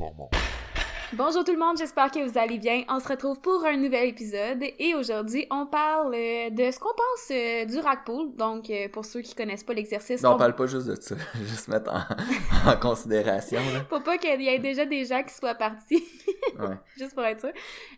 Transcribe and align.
performant. 0.00 0.49
Bonjour 1.14 1.42
tout 1.42 1.50
le 1.52 1.58
monde, 1.58 1.76
j'espère 1.76 2.08
que 2.12 2.20
vous 2.24 2.38
allez 2.38 2.58
bien. 2.58 2.84
On 2.88 3.00
se 3.00 3.08
retrouve 3.08 3.40
pour 3.40 3.64
un 3.64 3.76
nouvel 3.76 4.08
épisode 4.10 4.62
et 4.78 4.94
aujourd'hui 4.94 5.44
on 5.50 5.66
parle 5.66 6.14
euh, 6.14 6.50
de 6.50 6.70
ce 6.70 6.78
qu'on 6.78 6.90
pense 6.94 7.30
euh, 7.32 7.64
du 7.64 7.78
rack 7.80 8.04
pool. 8.04 8.36
Donc 8.36 8.70
euh, 8.70 8.88
pour 8.88 9.04
ceux 9.04 9.20
qui 9.20 9.34
connaissent 9.34 9.64
pas 9.64 9.72
l'exercice, 9.74 10.22
Non, 10.22 10.30
on 10.30 10.34
on- 10.34 10.38
parle 10.38 10.54
pas 10.54 10.66
juste 10.66 10.86
de 10.86 10.94
ça, 10.94 11.16
juste 11.42 11.66
mettre 11.66 11.90
en, 11.92 12.70
en 12.70 12.76
considération. 12.76 13.58
Là. 13.58 13.80
faut 13.90 13.98
pas 14.00 14.18
qu'il 14.18 14.40
y 14.40 14.48
ait 14.48 14.60
déjà 14.60 14.84
des 14.86 15.04
gens 15.04 15.22
qui 15.24 15.34
soient 15.34 15.54
partis, 15.56 16.04
Ouais. 16.60 16.76
juste 16.96 17.14
pour 17.14 17.24
être 17.24 17.40
sûr. 17.40 17.50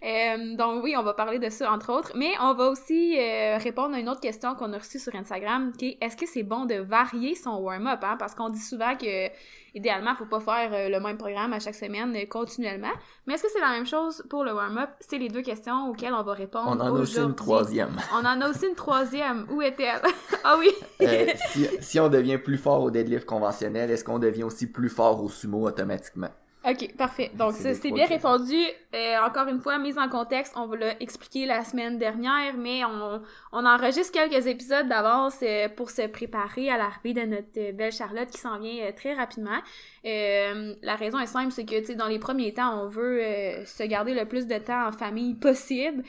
Euh, 0.05 0.57
donc 0.57 0.83
oui, 0.83 0.95
on 0.97 1.03
va 1.03 1.13
parler 1.13 1.39
de 1.39 1.51
ça 1.51 1.71
entre 1.71 1.93
autres, 1.93 2.13
mais 2.17 2.33
on 2.41 2.55
va 2.55 2.69
aussi 2.71 3.19
euh, 3.19 3.59
répondre 3.59 3.95
à 3.95 3.99
une 3.99 4.09
autre 4.09 4.21
question 4.21 4.55
qu'on 4.55 4.73
a 4.73 4.79
reçue 4.79 4.99
sur 4.99 5.15
Instagram, 5.15 5.73
qui 5.77 5.89
est 5.91 5.99
est-ce 6.01 6.17
que 6.17 6.27
c'est 6.27 6.45
bon 6.45 6.65
de 6.65 6.77
varier 6.77 7.35
son 7.35 7.57
warm-up, 7.59 8.01
hein? 8.05 8.17
Parce 8.19 8.35
qu'on 8.35 8.49
dit 8.49 8.61
souvent 8.61 8.97
que 8.97 9.29
idéalement, 9.75 10.15
faut 10.15 10.27
pas 10.27 10.41
faire 10.41 10.89
le 10.91 11.01
même 11.01 11.17
programme 11.19 11.53
à 11.53 11.59
chaque 11.61 11.75
semaine 11.75 12.17
continuellement. 12.29 12.93
Mais 13.27 13.35
est-ce 13.35 13.45
que 13.45 13.49
c'est 13.53 13.61
la 13.61 13.71
même 13.71 13.87
chose 13.87 14.25
pour 14.29 14.45
le 14.45 14.53
warm-up? 14.53 14.91
C'est 15.01 15.19
les 15.19 15.29
deux 15.29 15.43
questions 15.43 15.89
auxquelles 15.89 16.13
on 16.15 16.23
va 16.23 16.33
répondre 16.33 16.67
On 16.69 16.81
en 16.81 16.87
a 16.87 16.91
aussi 16.91 17.19
une 17.19 17.35
troisième. 17.35 17.97
On 18.15 18.25
en 18.27 18.41
a 18.41 18.51
aussi 18.51 18.67
une 18.67 18.75
troisième. 18.75 19.47
Où 19.51 19.63
est-elle? 19.63 20.01
ah 20.45 20.57
oui! 20.59 20.71
Euh, 21.01 21.27
si, 21.51 21.69
si 21.81 22.01
on 22.01 22.09
devient 22.09 22.39
plus 22.39 22.59
fort 22.59 22.83
au 22.83 22.91
deadlift 22.91 23.25
conventionnel, 23.27 23.91
est-ce 23.91 24.05
qu'on 24.05 24.19
devient 24.19 24.45
aussi 24.45 24.67
plus 24.67 24.89
fort 24.89 25.23
au 25.23 25.29
sumo 25.29 25.67
automatiquement? 25.67 26.31
Ok, 26.69 26.97
parfait. 26.97 27.31
Donc, 27.35 27.55
C'est 27.55 27.91
bien 27.91 28.07
répondu. 28.07 28.57
Euh, 28.95 29.17
encore 29.27 29.49
une 29.49 29.61
fois, 29.61 29.79
mise 29.79 29.99
en 29.99 30.09
contexte, 30.09 30.55
on 30.57 30.67
vous 30.67 30.75
l'a 30.75 31.01
expliqué 31.01 31.47
la 31.47 31.65
semaine 31.65 31.99
dernière, 31.99 32.55
mais 32.57 32.85
on, 32.85 33.23
on 33.53 33.65
enregistre 33.65 34.13
quelques 34.13 34.47
épisodes 34.47 34.89
d'avance 34.89 35.39
euh, 35.43 35.69
pour 35.69 35.91
se 35.91 36.07
préparer 36.07 36.71
à 36.71 36.77
l'arrivée 36.77 37.15
de 37.15 37.27
notre 37.27 37.59
euh, 37.59 37.73
belle 37.73 37.93
Charlotte 37.93 38.29
qui 38.29 38.39
s'en 38.39 38.59
vient 38.59 38.85
euh, 38.85 38.93
très 38.93 39.15
rapidement. 39.15 39.59
La 40.05 40.97
raison 40.97 41.19
est 41.21 41.27
simple, 41.27 41.53
c'est 41.53 41.65
que, 41.65 41.79
tu 41.79 41.87
sais, 41.87 41.95
dans 41.95 42.09
les 42.09 42.19
premiers 42.19 42.53
temps, 42.53 42.83
on 42.83 42.89
veut 42.89 43.21
se 43.65 43.85
garder 43.85 44.15
le 44.15 44.25
plus 44.27 44.49
de 44.49 44.59
temps 44.59 44.89
en 44.89 44.91
famille 44.91 45.35
possible. 45.35 46.03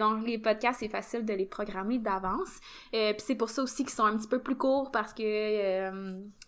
Donc, 0.00 0.26
les 0.26 0.38
podcasts, 0.38 0.80
c'est 0.80 0.88
facile 0.88 1.26
de 1.26 1.34
les 1.34 1.44
programmer 1.44 1.98
d'avance. 1.98 2.58
Puis 2.90 3.14
c'est 3.18 3.34
pour 3.34 3.50
ça 3.50 3.62
aussi 3.62 3.84
qu'ils 3.84 3.92
sont 3.92 4.06
un 4.06 4.16
petit 4.16 4.28
peu 4.28 4.38
plus 4.38 4.56
courts 4.56 4.90
parce 4.90 5.12
que... 5.12 5.90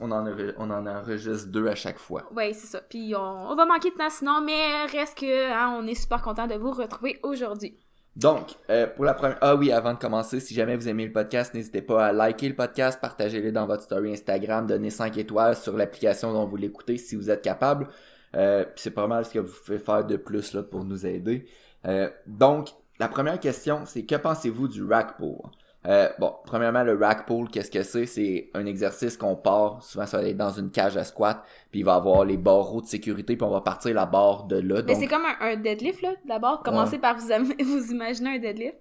On 0.00 0.10
en, 0.10 0.24
enre- 0.26 0.54
on 0.56 0.70
en 0.70 0.86
enregistre 0.86 1.48
deux 1.48 1.66
à 1.68 1.74
chaque 1.74 1.98
fois. 1.98 2.22
Ouais, 2.34 2.54
c'est 2.54 2.66
ça. 2.66 2.80
Puis 2.80 3.14
on, 3.14 3.50
on 3.50 3.54
va 3.54 3.66
manquer 3.66 3.90
de 3.90 3.96
temps 3.96 4.08
sinon, 4.08 4.40
mais 4.40 4.86
reste 4.86 5.18
que 5.18 5.52
hein, 5.52 5.74
on 5.75 5.75
est 5.84 5.94
super 5.94 6.22
content 6.22 6.46
de 6.46 6.54
vous 6.54 6.70
retrouver 6.70 7.18
aujourd'hui. 7.22 7.78
Donc, 8.16 8.56
euh, 8.70 8.86
pour 8.86 9.04
la 9.04 9.12
première... 9.12 9.36
Ah 9.42 9.54
oui, 9.56 9.70
avant 9.70 9.92
de 9.92 9.98
commencer, 9.98 10.40
si 10.40 10.54
jamais 10.54 10.74
vous 10.74 10.88
aimez 10.88 11.04
le 11.04 11.12
podcast, 11.12 11.52
n'hésitez 11.52 11.82
pas 11.82 12.06
à 12.06 12.12
liker 12.12 12.48
le 12.48 12.54
podcast, 12.54 12.98
partagez-le 12.98 13.52
dans 13.52 13.66
votre 13.66 13.82
story 13.82 14.12
Instagram, 14.12 14.66
donnez 14.66 14.88
5 14.88 15.18
étoiles 15.18 15.54
sur 15.54 15.76
l'application 15.76 16.32
dont 16.32 16.46
vous 16.46 16.56
l'écoutez 16.56 16.96
si 16.96 17.14
vous 17.14 17.30
êtes 17.30 17.42
capable. 17.42 17.88
Euh, 18.34 18.64
c'est 18.76 18.90
pas 18.90 19.06
mal 19.06 19.26
ce 19.26 19.34
que 19.34 19.38
vous 19.40 19.52
pouvez 19.64 19.78
faire 19.78 20.04
de 20.04 20.16
plus 20.16 20.54
là, 20.54 20.62
pour 20.62 20.84
nous 20.84 21.06
aider. 21.06 21.46
Euh, 21.84 22.08
donc, 22.26 22.70
la 22.98 23.08
première 23.08 23.38
question, 23.38 23.82
c'est 23.84 24.06
que 24.06 24.14
pensez-vous 24.14 24.68
du 24.68 24.82
rack 24.82 25.18
pull? 25.18 25.36
Euh, 25.86 26.08
bon, 26.18 26.34
premièrement, 26.44 26.82
le 26.82 26.96
rack 26.96 27.26
pull, 27.26 27.48
qu'est-ce 27.48 27.70
que 27.70 27.82
c'est? 27.82 28.06
C'est 28.06 28.50
un 28.54 28.66
exercice 28.66 29.16
qu'on 29.16 29.36
part, 29.36 29.82
souvent 29.82 30.06
ça 30.06 30.18
va 30.18 30.28
être 30.28 30.36
dans 30.36 30.50
une 30.50 30.70
cage 30.70 30.96
à 30.96 31.04
squat, 31.04 31.42
puis 31.70 31.80
il 31.80 31.84
va 31.84 31.94
avoir 31.94 32.24
les 32.24 32.36
barreaux 32.36 32.80
de 32.80 32.86
sécurité, 32.86 33.36
puis 33.36 33.46
on 33.46 33.50
va 33.50 33.60
partir 33.60 33.94
la 33.94 34.06
barre 34.06 34.44
de 34.44 34.56
là. 34.56 34.76
Mais 34.76 34.94
Donc, 34.94 34.96
c'est 35.00 35.06
comme 35.06 35.24
un, 35.24 35.52
un 35.52 35.56
deadlift, 35.56 36.02
là, 36.02 36.14
d'abord. 36.24 36.62
Commencez 36.62 36.98
par 36.98 37.16
vous, 37.16 37.28
vous 37.64 37.92
imaginer 37.92 38.36
un 38.36 38.38
deadlift. 38.38 38.76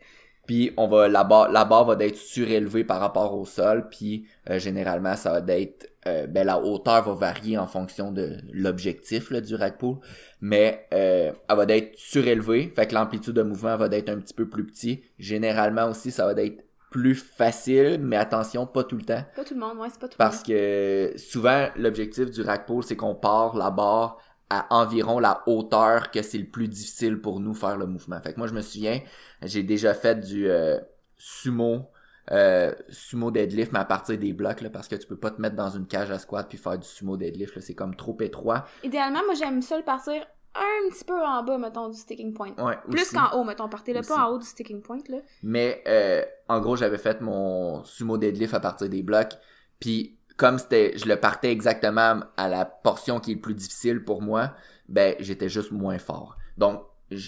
Puis 0.46 0.72
on 0.78 0.88
va 0.88 1.08
la 1.08 1.24
barre 1.24 1.52
la 1.52 1.66
barre 1.66 1.86
va 1.86 1.96
d'être 1.96 2.18
surélevée 2.18 2.84
par 2.84 3.00
rapport 3.00 3.38
au 3.38 3.46
sol, 3.46 3.88
puis 3.90 4.28
euh, 4.50 4.60
généralement 4.60 5.16
ça 5.16 5.32
va 5.32 5.42
d'être 5.42 5.92
euh, 6.08 6.28
ben 6.28 6.46
la 6.46 6.60
hauteur 6.60 7.04
va 7.04 7.14
varier 7.14 7.58
en 7.58 7.66
fonction 7.66 8.12
de 8.12 8.38
l'objectif 8.52 9.32
là, 9.32 9.42
du 9.42 9.56
rack 9.56 9.80
pull, 9.80 9.98
mais 10.42 10.88
euh, 10.94 11.32
elle 11.50 11.56
va 11.56 11.66
d'être 11.66 11.98
surélevée, 11.98 12.72
fait 12.76 12.86
que 12.86 12.94
l'amplitude 12.94 13.34
de 13.34 13.42
mouvement 13.42 13.76
va 13.76 13.90
d'être 13.90 14.10
un 14.10 14.20
petit 14.20 14.36
peu 14.36 14.48
plus 14.48 14.66
petit. 14.68 15.02
Généralement 15.18 15.90
aussi 15.90 16.12
ça 16.12 16.28
va 16.28 16.36
d'être 16.36 16.65
plus 16.96 17.16
facile, 17.16 17.98
mais 18.00 18.16
attention 18.16 18.66
pas 18.66 18.86
tout 18.86 18.96
le 18.96 19.02
temps 19.02 19.22
Pas 19.36 19.44
tout 19.44 19.54
le 19.54 19.60
monde, 19.60 19.78
ouais, 19.80 19.90
c'est 19.92 20.00
pas 20.00 20.08
tout 20.08 20.18
parce 20.18 20.42
que 20.44 21.12
souvent 21.18 21.68
l'objectif 21.76 22.32
du 22.32 22.42
rack 22.42 22.66
pull 22.66 22.86
c'est 22.86 22.96
qu'on 22.96 23.16
part 23.16 23.58
la 23.58 23.70
barre 23.70 24.18
à 24.50 24.66
environ 24.74 25.20
la 25.20 25.44
hauteur 25.46 26.10
que 26.10 26.22
c'est 26.22 26.38
le 26.38 26.46
plus 26.46 26.70
difficile 26.70 27.20
pour 27.20 27.42
nous 27.42 27.54
faire 27.54 27.76
le 27.76 27.86
mouvement. 27.86 28.22
Fait 28.22 28.32
que 28.32 28.38
moi 28.38 28.48
je 28.48 28.54
me 28.54 28.62
souviens, 28.62 29.02
j'ai 29.42 29.62
déjà 29.62 29.94
fait 29.94 30.22
du 30.22 30.50
euh, 30.50 30.80
sumo 31.18 31.90
euh, 32.32 32.74
sumo 32.88 33.30
deadlift 33.30 33.74
mais 33.74 33.80
à 33.80 33.86
partir 33.86 34.18
des 34.18 34.32
blocs 34.32 34.62
là, 34.62 34.70
parce 34.70 34.88
que 34.88 34.96
tu 34.96 35.06
peux 35.06 35.18
pas 35.18 35.32
te 35.32 35.42
mettre 35.42 35.58
dans 35.58 35.72
une 35.72 35.88
cage 35.88 36.12
à 36.12 36.18
squat 36.18 36.48
puis 36.48 36.58
faire 36.58 36.80
du 36.80 36.88
sumo 36.88 37.18
deadlift 37.18 37.60
c'est 37.60 37.76
comme 37.76 37.94
trop 37.94 38.16
étroit. 38.22 38.66
le. 38.84 38.88
Idéalement, 38.88 39.20
moi, 39.26 39.34
j'aime 39.34 39.62
ça 39.62 39.78
le 39.78 39.84
partir 39.84 40.26
un 40.56 40.90
petit 40.90 41.04
peu 41.04 41.20
en 41.20 41.44
bas, 41.44 41.58
mettons, 41.58 41.90
du 41.90 41.98
sticking 41.98 42.34
point. 42.34 42.54
Ouais, 42.58 42.78
Plus 42.90 43.12
qu'en 43.12 43.38
haut, 43.38 43.44
mettons. 43.44 43.68
Partez-le 43.68 44.02
pas 44.02 44.28
en 44.28 44.32
haut 44.32 44.38
du 44.38 44.46
sticking 44.46 44.82
point, 44.82 45.00
là. 45.10 45.18
Mais 45.44 45.84
euh, 45.88 46.24
en 46.48 46.60
gros, 46.62 46.76
j'avais 46.76 46.98
fait 46.98 47.22
mon 47.22 47.84
sumo 47.84 48.18
deadlift 48.18 48.54
à 48.54 48.60
partir 48.60 48.90
des 48.90 49.04
blocs. 49.04 49.34
Puis 49.80 50.18
comme 50.38 50.60
c'était, 50.60 50.98
je 50.98 51.08
le 51.08 51.20
partais 51.20 51.52
exactement 51.52 52.22
à 52.38 52.48
la 52.48 52.66
portion 52.66 53.20
qui 53.20 53.32
est 53.32 53.36
le 53.36 53.42
plus 53.42 53.54
difficile 53.54 54.04
pour 54.04 54.22
moi, 54.22 54.54
ben 54.88 55.16
j'étais 55.20 55.50
juste 55.50 55.72
moins 55.72 55.98
fort. 55.98 56.38
Donc 56.58 56.82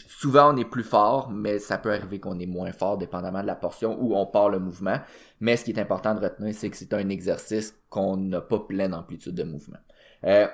souvent 0.08 0.54
on 0.54 0.58
est 0.58 0.66
plus 0.66 0.84
fort, 0.84 1.30
mais 1.32 1.60
ça 1.60 1.78
peut 1.78 1.94
arriver 1.94 2.20
qu'on 2.20 2.40
est 2.40 2.46
moins 2.48 2.72
fort 2.72 2.98
dépendamment 2.98 3.42
de 3.42 3.48
la 3.48 3.56
portion 3.56 3.98
où 4.00 4.16
on 4.16 4.26
part 4.26 4.50
le 4.50 4.60
mouvement. 4.60 4.98
Mais 5.40 5.56
ce 5.56 5.64
qui 5.64 5.72
est 5.72 5.80
important 5.80 6.16
de 6.16 6.20
retenir, 6.20 6.54
c'est 6.54 6.70
que 6.70 6.78
c'est 6.78 6.94
un 6.94 7.10
exercice 7.10 7.78
qu'on 7.90 8.18
n'a 8.18 8.42
pas 8.42 8.60
pleine 8.60 8.94
amplitude 8.94 9.36
de 9.36 9.44
mouvement. 9.44 9.80
Euh, 10.26 10.48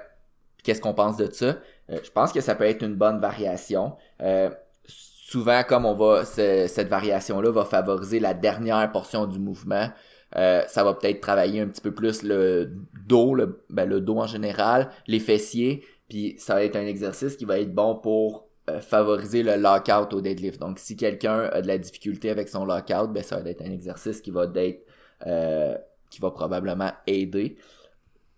Qu'est-ce 0.64 0.80
qu'on 0.80 0.94
pense 0.94 1.18
de 1.18 1.30
ça? 1.30 1.58
Euh, 1.90 2.00
je 2.04 2.12
pense 2.12 2.32
que 2.32 2.42
ça 2.42 2.56
peut 2.56 2.64
être 2.66 2.84
une 2.84 2.96
bonne 2.96 3.20
variation. 3.20 3.94
Euh, 4.22 4.50
souvent, 4.86 5.64
comme 5.68 5.86
on 5.86 5.96
va, 5.96 6.26
ce- 6.26 6.68
cette 6.68 6.88
variation-là 6.88 7.52
va 7.52 7.66
favoriser 7.66 8.20
la 8.20 8.34
dernière 8.34 8.92
portion 8.92 9.26
du 9.26 9.40
mouvement. 9.40 9.90
Euh, 10.36 10.64
ça 10.68 10.84
va 10.84 10.94
peut-être 10.96 11.22
travailler 11.22 11.62
un 11.62 11.68
petit 11.68 11.82
peu 11.82 11.94
plus 11.94 12.24
le 12.24 12.72
dos, 13.08 13.36
le, 13.36 13.64
ben, 13.70 13.88
le 13.88 14.02
dos 14.02 14.18
en 14.20 14.28
général, 14.28 14.90
les 15.08 15.20
fessiers, 15.20 15.84
puis 16.10 16.36
ça 16.40 16.56
va 16.56 16.64
être 16.64 16.76
un 16.76 16.86
exercice 16.86 17.36
qui 17.36 17.46
va 17.46 17.60
être 17.60 17.74
bon 17.74 17.96
pour 17.96 18.48
euh, 18.70 18.80
favoriser 18.80 19.44
le 19.44 19.56
lockout 19.58 20.14
au 20.14 20.22
deadlift. 20.22 20.60
Donc, 20.60 20.80
si 20.80 20.96
quelqu'un 20.96 21.50
a 21.52 21.62
de 21.62 21.68
la 21.68 21.78
difficulté 21.78 22.30
avec 22.30 22.50
son 22.50 22.66
lockout, 22.66 23.12
ben 23.12 23.22
ça 23.22 23.40
va 23.40 23.50
être 23.50 23.62
un 23.62 23.72
exercice 23.72 24.22
qui 24.22 24.32
va 24.32 24.48
être 24.56 24.86
euh, 25.28 25.78
qui 26.10 26.20
va 26.22 26.32
probablement 26.32 26.92
aider. 27.08 27.58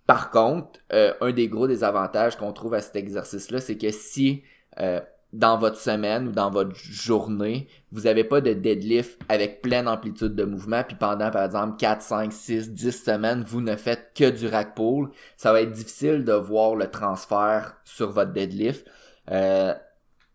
Par 0.08 0.30
contre, 0.30 0.80
euh, 0.94 1.14
un 1.22 1.32
des 1.32 1.48
gros 1.48 1.68
désavantages 1.68 2.38
qu'on 2.38 2.54
trouve 2.54 2.76
à 2.76 2.82
cet 2.82 2.96
exercice-là, 2.96 3.60
c'est 3.60 3.78
que 3.78 3.92
si 3.92 4.44
euh, 4.80 5.00
dans 5.36 5.58
votre 5.58 5.78
semaine 5.78 6.30
ou 6.30 6.32
dans 6.32 6.50
votre 6.50 6.74
journée, 6.76 7.68
vous 7.92 8.02
n'avez 8.02 8.24
pas 8.24 8.40
de 8.40 8.54
deadlift 8.54 9.20
avec 9.28 9.62
pleine 9.62 9.88
amplitude 9.88 10.34
de 10.34 10.46
mouvement, 10.46 10.84
puis 10.84 10.96
pendant, 10.96 11.30
par 11.30 11.44
exemple, 11.44 11.76
4, 11.78 12.02
5, 12.02 12.34
6, 12.34 12.72
10 12.72 12.92
semaines, 13.04 13.44
vous 13.46 13.62
ne 13.62 13.76
faites 13.76 14.12
que 14.16 14.30
du 14.30 14.48
rack 14.48 14.76
pull, 14.76 15.10
ça 15.36 15.52
va 15.52 15.62
être 15.62 15.72
difficile 15.72 16.24
de 16.24 16.34
voir 16.34 16.76
le 16.76 16.90
transfert 16.90 17.76
sur 17.84 18.12
votre 18.12 18.32
deadlift. 18.32 18.88
Euh, 19.32 19.74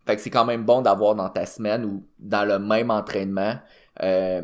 fait 0.06 0.16
que 0.16 0.22
c'est 0.22 0.30
quand 0.30 0.44
même 0.44 0.64
bon 0.64 0.82
d'avoir 0.82 1.14
dans 1.14 1.30
ta 1.30 1.46
semaine 1.46 1.84
ou 1.84 2.04
dans 2.18 2.46
le 2.46 2.58
même 2.58 2.90
entraînement, 2.90 3.58
euh, 4.02 4.42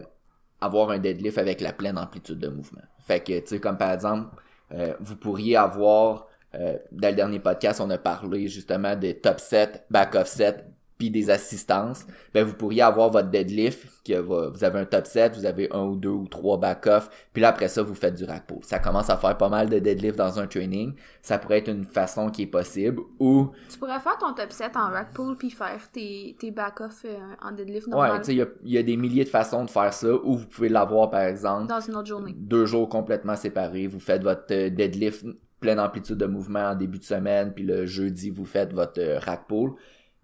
avoir 0.60 0.91
un 0.91 0.98
deadlift 0.98 1.36
avec 1.36 1.60
la 1.60 1.72
pleine 1.72 1.98
amplitude 1.98 2.38
de 2.38 2.48
mouvement. 2.48 2.82
Fait 3.00 3.20
que, 3.20 3.38
tu 3.41 3.47
sais, 3.47 3.60
comme 3.60 3.76
par 3.76 3.92
exemple, 3.92 4.28
euh, 4.72 4.94
vous 5.00 5.16
pourriez 5.16 5.56
avoir 5.56 6.27
euh, 6.54 6.77
dans 6.93 7.09
le 7.09 7.15
dernier 7.15 7.38
podcast, 7.38 7.81
on 7.81 7.91
a 7.91 7.99
parlé 7.99 8.49
justement 8.49 8.97
des 8.97 9.19
top 9.19 9.41
set, 9.41 9.84
back 9.91 10.15
off 10.15 10.28
set, 10.28 10.65
puis 10.98 11.10
des 11.10 11.30
assistances. 11.30 12.06
Ben, 12.32 12.44
vous 12.44 12.54
pourriez 12.54 12.82
avoir 12.82 13.10
votre 13.10 13.28
deadlift, 13.28 13.86
qui 14.02 14.14
va, 14.14 14.48
vous 14.48 14.64
avez 14.64 14.80
un 14.80 14.84
top 14.84 15.06
set, 15.06 15.34
vous 15.34 15.44
avez 15.44 15.68
un 15.72 15.84
ou 15.84 15.96
deux 15.96 16.08
ou 16.08 16.26
trois 16.26 16.58
back 16.58 16.86
off, 16.86 17.10
puis 17.32 17.42
là 17.42 17.48
après 17.48 17.68
ça, 17.68 17.82
vous 17.82 17.94
faites 17.94 18.14
du 18.14 18.24
rack 18.24 18.46
pull. 18.46 18.58
Ça 18.62 18.78
commence 18.78 19.10
à 19.10 19.16
faire 19.16 19.36
pas 19.36 19.48
mal 19.48 19.68
de 19.68 19.78
deadlift 19.78 20.16
dans 20.16 20.38
un 20.38 20.46
training. 20.46 20.94
Ça 21.22 21.38
pourrait 21.38 21.59
être 21.59 21.68
une 21.68 21.84
façon 21.84 22.30
qui 22.30 22.42
est 22.42 22.47
possible. 22.47 23.03
Ou, 23.18 23.50
Tu 23.71 23.78
pourrais 23.78 24.00
faire 24.00 24.16
ton 24.18 24.32
top 24.32 24.53
set 24.53 24.76
en 24.76 24.91
rack 24.91 25.12
pull 25.12 25.36
puis 25.36 25.50
faire 25.50 25.91
tes, 25.92 26.36
tes 26.38 26.50
back-off 26.50 27.04
euh, 27.04 27.16
en 27.42 27.53
deadlift 27.53 27.86
ouais, 27.88 27.92
normal 27.92 28.21
tu 28.21 28.26
sais, 28.26 28.32
il 28.32 28.38
y 28.38 28.42
a, 28.42 28.47
y 28.65 28.78
a 28.78 28.82
des 28.82 28.97
milliers 28.97 29.24
de 29.24 29.28
façons 29.28 29.65
de 29.65 29.71
faire 29.71 29.92
ça. 29.92 30.12
Ou 30.12 30.36
vous 30.36 30.47
pouvez 30.47 30.68
l'avoir 30.68 31.10
par 31.10 31.22
exemple 31.22 31.66
dans 31.66 31.80
une 31.80 31.97
autre 31.97 32.06
journée. 32.09 32.34
deux 32.36 32.66
jours 32.66 32.88
complètement 32.88 33.36
séparés. 33.36 33.86
Vous 33.86 34.00
faites 34.00 34.22
votre 34.22 34.53
euh, 34.53 34.71
deadlift 34.71 35.26
pleine 35.60 35.80
amplitude 35.80 36.16
de 36.16 36.26
mouvement 36.26 36.71
en 36.71 36.74
début 36.74 36.98
de 36.98 37.04
semaine, 37.04 37.53
puis 37.53 37.65
le 37.65 37.86
jeudi, 37.86 38.30
vous 38.30 38.44
faites 38.44 38.72
votre 38.72 39.00
euh, 39.00 39.18
rack 39.18 39.47
pull. 39.48 39.72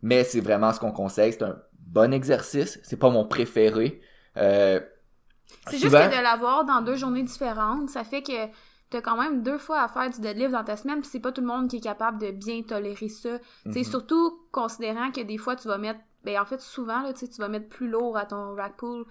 Mais 0.02 0.24
c'est 0.24 0.40
vraiment 0.40 0.72
ce 0.72 0.80
qu'on 0.80 0.92
conseille. 0.92 1.32
C'est 1.32 1.42
un 1.44 1.56
bon 1.78 2.12
exercice. 2.12 2.78
C'est 2.82 2.96
pas 2.98 3.10
mon 3.10 3.24
préféré. 3.26 4.00
Euh, 4.36 4.80
C'est 5.68 5.78
juste 5.78 5.94
que 5.94 6.16
de 6.16 6.22
l'avoir 6.22 6.64
dans 6.64 6.80
deux 6.80 6.96
journées 6.96 7.22
différentes, 7.22 7.88
ça 7.90 8.02
fait 8.04 8.22
que 8.22 8.46
t'as 8.90 9.00
quand 9.00 9.16
même 9.20 9.42
deux 9.42 9.58
fois 9.58 9.80
à 9.82 9.88
faire 9.88 10.10
du 10.10 10.20
deadlift 10.20 10.52
dans 10.52 10.64
ta 10.64 10.76
semaine, 10.76 11.00
puis 11.00 11.08
c'est 11.10 11.20
pas 11.20 11.32
tout 11.32 11.40
le 11.40 11.46
monde 11.46 11.68
qui 11.68 11.76
est 11.76 11.80
capable 11.80 12.18
de 12.18 12.30
bien 12.30 12.62
tolérer 12.62 13.08
ça. 13.08 13.38
C'est 13.70 13.78
Mhm. 13.80 13.84
surtout 13.84 14.40
considérant 14.50 15.10
que 15.10 15.20
des 15.22 15.38
fois 15.38 15.56
tu 15.56 15.68
vas 15.68 15.78
mettre, 15.78 16.00
ben 16.24 16.38
en 16.40 16.44
fait 16.44 16.60
souvent 16.60 17.00
là, 17.02 17.12
tu 17.12 17.28
tu 17.28 17.40
vas 17.40 17.48
mettre 17.48 17.68
plus 17.68 17.88
lourd 17.88 18.16
à 18.18 18.26
ton 18.26 18.54
rack 18.54 18.76
pull 18.76 19.04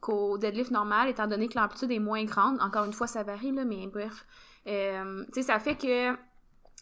qu'au 0.00 0.38
deadlift 0.38 0.70
normal, 0.70 1.08
étant 1.08 1.26
donné 1.26 1.48
que 1.48 1.58
l'amplitude 1.58 1.90
est 1.90 1.98
moins 1.98 2.24
grande. 2.24 2.58
Encore 2.62 2.84
une 2.84 2.92
fois, 2.92 3.06
ça 3.06 3.22
varie 3.22 3.52
là, 3.52 3.64
mais 3.64 3.86
bref, 3.86 4.24
Euh, 4.66 5.24
tu 5.26 5.34
sais, 5.34 5.42
ça 5.42 5.58
fait 5.58 5.76
que 5.76 6.14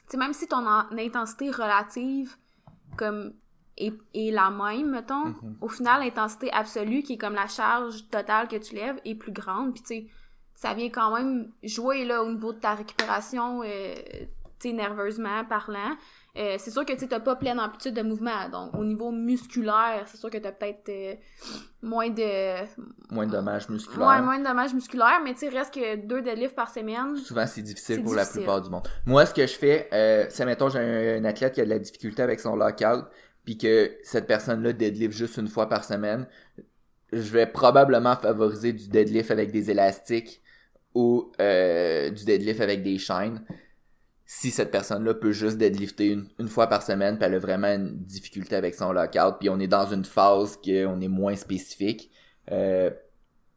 sais, 0.09 0.17
même 0.17 0.33
si 0.33 0.49
ton 0.49 0.67
en- 0.67 0.87
intensité 0.99 1.51
relative, 1.51 2.37
comme, 2.97 3.33
est, 3.77 3.93
est 4.15 4.31
la 4.31 4.51
même, 4.51 4.91
mettons, 4.91 5.27
Mhm. 5.27 5.57
au 5.61 5.69
final, 5.69 6.01
l'intensité 6.03 6.51
absolue, 6.53 7.03
qui 7.03 7.15
est 7.15 7.19
comme 7.19 7.35
la 7.35 7.47
charge 7.49 8.09
totale 8.11 8.49
que 8.49 8.57
tu 8.57 8.75
lèves, 8.75 8.97
est 9.05 9.15
plus 9.15 9.33
grande. 9.33 9.73
Puis, 9.75 9.83
tu 9.83 9.89
sais, 9.89 10.07
ça 10.55 10.73
vient 10.75 10.89
quand 10.91 11.15
même 11.15 11.51
jouer, 11.63 12.05
là, 12.05 12.23
au 12.23 12.31
niveau 12.31 12.53
de 12.53 12.59
ta 12.59 12.75
récupération, 12.75 13.63
euh, 13.65 13.95
tu 14.59 14.71
sais, 14.71 14.73
nerveusement 14.73 15.45
parlant. 15.45 15.97
Euh, 16.39 16.57
c'est 16.59 16.71
sûr 16.71 16.85
que, 16.85 16.93
tu 16.93 17.09
t'as 17.09 17.21
pas 17.21 17.35
pleine 17.37 17.59
amplitude 17.59 17.95
de 17.95 18.03
mouvement. 18.03 18.49
Donc, 18.51 18.75
au 18.75 18.85
niveau 18.85 19.11
musculaire, 19.11 20.03
c'est 20.07 20.19
sûr 20.19 20.29
que 20.29 20.37
t'as 20.37 20.53
peut-être 20.53 20.89
euh, 20.91 21.15
moins 21.83 22.11
de... 22.11 22.67
Moins 23.11 23.27
de 23.27 23.33
dommages 23.33 23.69
musculaires. 23.71 24.07
Ouais, 24.07 24.21
moins 24.21 24.39
de 24.39 24.45
dommages 24.45 24.75
musculaires, 24.75 25.21
mais 25.25 25.33
tu 25.33 25.49
reste 25.49 25.73
que 25.73 25.97
deux 25.97 26.21
deadlifts 26.21 26.55
par 26.55 26.69
semaine. 26.69 27.17
Souvent, 27.17 27.47
c'est 27.47 27.63
difficile 27.63 28.03
pour 28.03 28.15
la 28.15 28.27
plupart 28.27 28.61
du 28.61 28.69
monde. 28.69 28.87
Moi, 29.07 29.25
ce 29.25 29.33
que 29.33 29.47
je 29.47 29.55
fais, 29.55 29.89
euh, 29.95 30.27
c'est, 30.29 30.45
mettons, 30.45 30.69
j'ai 30.69 30.79
un, 30.79 31.23
un 31.23 31.25
athlète 31.25 31.55
qui 31.55 31.61
a 31.63 31.65
de 31.65 31.71
la 31.71 31.79
difficulté 31.79 32.21
avec 32.23 32.39
son 32.41 32.55
lockout, 32.55 33.07
puis 33.47 33.57
que 33.57 33.97
cette 34.03 34.27
personne-là 34.27 34.75
deadlift 34.75 35.17
juste 35.17 35.39
une 35.39 35.49
fois 35.49 35.69
par 35.69 35.85
semaine, 35.85 36.27
je 37.13 37.31
vais 37.31 37.47
probablement 37.47 38.17
favoriser 38.17 38.73
du 38.73 38.89
deadlift 38.89 39.31
avec 39.31 39.53
des 39.53 39.71
élastiques 39.71 40.43
ou 40.95 41.33
euh, 41.41 42.11
du 42.11 42.25
deadlift 42.25 42.61
avec 42.61 42.83
des 42.83 42.99
chaînes. 42.99 43.43
Si 44.27 44.51
cette 44.51 44.73
personne-là 44.73 45.15
peut 45.15 45.31
juste 45.31 45.57
deadlifter 45.57 46.19
une, 46.39 46.49
fois 46.49 46.67
par 46.67 46.83
semaine, 46.83 47.17
puis 47.17 47.25
elle 47.25 47.35
a 47.35 47.39
vraiment 47.39 47.69
une 47.69 47.97
difficulté 48.05 48.57
avec 48.57 48.75
son 48.75 48.93
lockout, 48.93 49.37
puis 49.39 49.49
on 49.49 49.61
est 49.61 49.69
dans 49.69 49.87
une 49.87 50.05
phase 50.05 50.57
qu'on 50.57 51.01
est 51.01 51.09
moins 51.09 51.37
spécifique, 51.37 52.11
euh, 52.51 52.91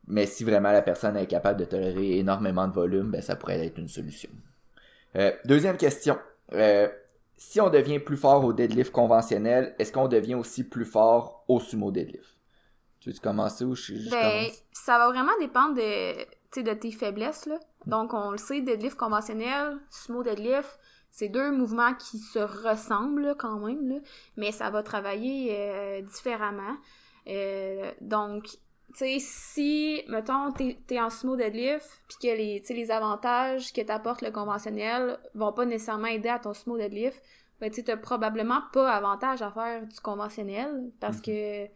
mais 0.07 0.27
si 0.27 0.43
vraiment 0.43 0.71
la 0.71 0.83
personne 0.83 1.17
est 1.17 1.25
capable 1.25 1.59
de 1.59 1.65
tolérer 1.65 2.19
énormément 2.19 2.67
de 2.67 2.73
volume, 2.73 3.09
ben 3.09 3.21
ça 3.21 3.35
pourrait 3.35 3.65
être 3.65 3.79
une 3.79 3.87
solution. 3.87 4.29
Euh, 5.15 5.31
deuxième 5.45 5.77
question. 5.77 6.19
Euh, 6.53 6.87
si 7.39 7.61
on 7.61 7.69
devient 7.69 7.99
plus 7.99 8.17
fort 8.17 8.43
au 8.43 8.51
deadlift 8.53 8.91
conventionnel, 8.91 9.73
est-ce 9.79 9.93
qu'on 9.93 10.09
devient 10.09 10.35
aussi 10.35 10.65
plus 10.67 10.85
fort 10.85 11.45
au 11.47 11.59
sumo 11.61 11.89
deadlift? 11.89 12.37
Tu 12.99 13.09
veux 13.09 13.15
commencer 13.19 13.63
ou 13.63 13.75
je, 13.75 13.95
je 13.95 14.09
Ben, 14.09 14.41
commence? 14.43 14.63
ça 14.73 14.97
va 14.97 15.07
vraiment 15.09 15.31
dépendre 15.39 15.75
de, 15.75 16.61
de 16.61 16.73
tes 16.73 16.91
faiblesses, 16.91 17.45
là. 17.45 17.57
Donc, 17.85 18.13
on 18.13 18.31
le 18.31 18.37
sait, 18.37 18.59
deadlift 18.61 18.97
conventionnel, 18.97 19.77
sumo 19.89 20.21
deadlift, 20.21 20.77
c'est 21.09 21.29
deux 21.29 21.51
mouvements 21.51 21.93
qui 21.93 22.17
se 22.19 22.39
ressemblent, 22.39 23.21
là, 23.21 23.35
quand 23.35 23.57
même, 23.59 23.87
là, 23.87 23.99
mais 24.35 24.51
ça 24.51 24.69
va 24.69 24.83
travailler 24.83 25.55
euh, 25.57 26.01
différemment. 26.01 26.75
Euh, 27.27 27.89
donc, 28.01 28.47
tu 28.93 28.97
sais, 28.97 29.17
si, 29.19 30.03
mettons, 30.07 30.51
t'es 30.51 30.77
es 30.89 30.99
en 30.99 31.09
sumo 31.09 31.35
deadlift, 31.35 31.87
puis 32.07 32.17
que 32.21 32.35
les, 32.35 32.61
tu 32.65 32.73
les 32.73 32.91
avantages 32.91 33.71
que 33.71 33.81
t'apporte 33.81 34.21
le 34.21 34.31
conventionnel 34.31 35.19
vont 35.35 35.53
pas 35.53 35.65
nécessairement 35.65 36.07
aider 36.07 36.29
à 36.29 36.39
ton 36.39 36.53
sumo 36.53 36.77
deadlift, 36.77 37.21
ben, 37.59 37.69
tu 37.69 37.83
t'as 37.83 37.97
probablement 37.97 38.61
pas 38.73 38.91
avantage 38.91 39.41
à 39.41 39.51
faire 39.51 39.85
du 39.85 39.99
conventionnel, 39.99 40.91
parce 40.99 41.17
Mhm. 41.17 41.23
que 41.23 41.65
tu 41.65 41.71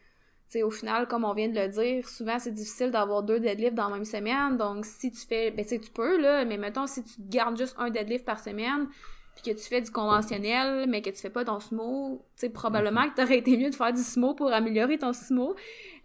sais, 0.59 0.63
au 0.63 0.71
final, 0.71 1.07
comme 1.07 1.23
on 1.23 1.33
vient 1.33 1.49
de 1.49 1.59
le 1.59 1.67
dire, 1.67 2.07
souvent 2.07 2.37
c'est 2.39 2.51
difficile 2.51 2.91
d'avoir 2.91 3.23
deux 3.23 3.39
deadlifts 3.39 3.73
dans 3.73 3.89
la 3.89 3.95
même 3.95 4.05
semaine. 4.05 4.55
Donc, 4.57 4.85
si 4.85 5.11
tu 5.11 5.25
fais, 5.25 5.51
ben, 5.51 5.65
tu 5.65 5.79
tu 5.79 5.89
peux, 5.89 6.19
là, 6.21 6.45
mais 6.45 6.57
mettons, 6.57 6.85
si 6.85 7.03
tu 7.03 7.13
gardes 7.19 7.57
juste 7.57 7.75
un 7.79 7.89
deadlift 7.89 8.25
par 8.25 8.39
semaine, 8.39 8.87
puis 9.35 9.51
que 9.51 9.57
tu 9.59 9.65
fais 9.65 9.81
du 9.81 9.89
conventionnel, 9.91 10.87
mais 10.87 11.01
que 11.01 11.09
tu 11.09 11.17
fais 11.17 11.29
pas 11.29 11.43
ton 11.43 11.59
sumo, 11.59 12.23
tu 12.35 12.41
sais, 12.41 12.49
probablement 12.49 13.09
que 13.09 13.15
t'aurais 13.15 13.39
été 13.39 13.57
mieux 13.57 13.69
de 13.69 13.75
faire 13.75 13.91
du 13.91 14.03
sumo 14.03 14.33
pour 14.33 14.51
améliorer 14.51 14.97
ton 14.97 15.13
sumo. 15.13 15.55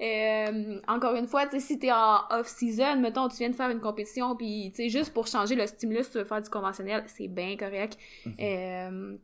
Euh, 0.01 0.81
encore 0.89 1.15
une 1.15 1.27
fois, 1.27 1.47
tu 1.47 1.59
sais, 1.59 1.61
si 1.61 1.79
t'es 1.79 1.93
en 1.93 2.21
off-season, 2.31 3.01
mettons, 3.01 3.29
tu 3.29 3.37
viens 3.39 3.51
de 3.51 3.55
faire 3.57 3.71
une 3.71 3.81
compétition, 3.81 4.35
puis, 4.37 4.71
tu 4.71 4.83
sais, 4.83 4.89
juste 4.89 5.13
pour 5.13 5.27
changer 5.27 5.55
le 5.55 5.67
stimulus, 5.67 6.11
tu 6.11 6.19
veux 6.19 6.25
faire 6.25 6.41
du 6.41 6.49
conventionnel, 6.49 7.05
c'est 7.07 7.29
bien 7.29 7.57
correct. 7.57 7.99
Euh, 8.41 9.17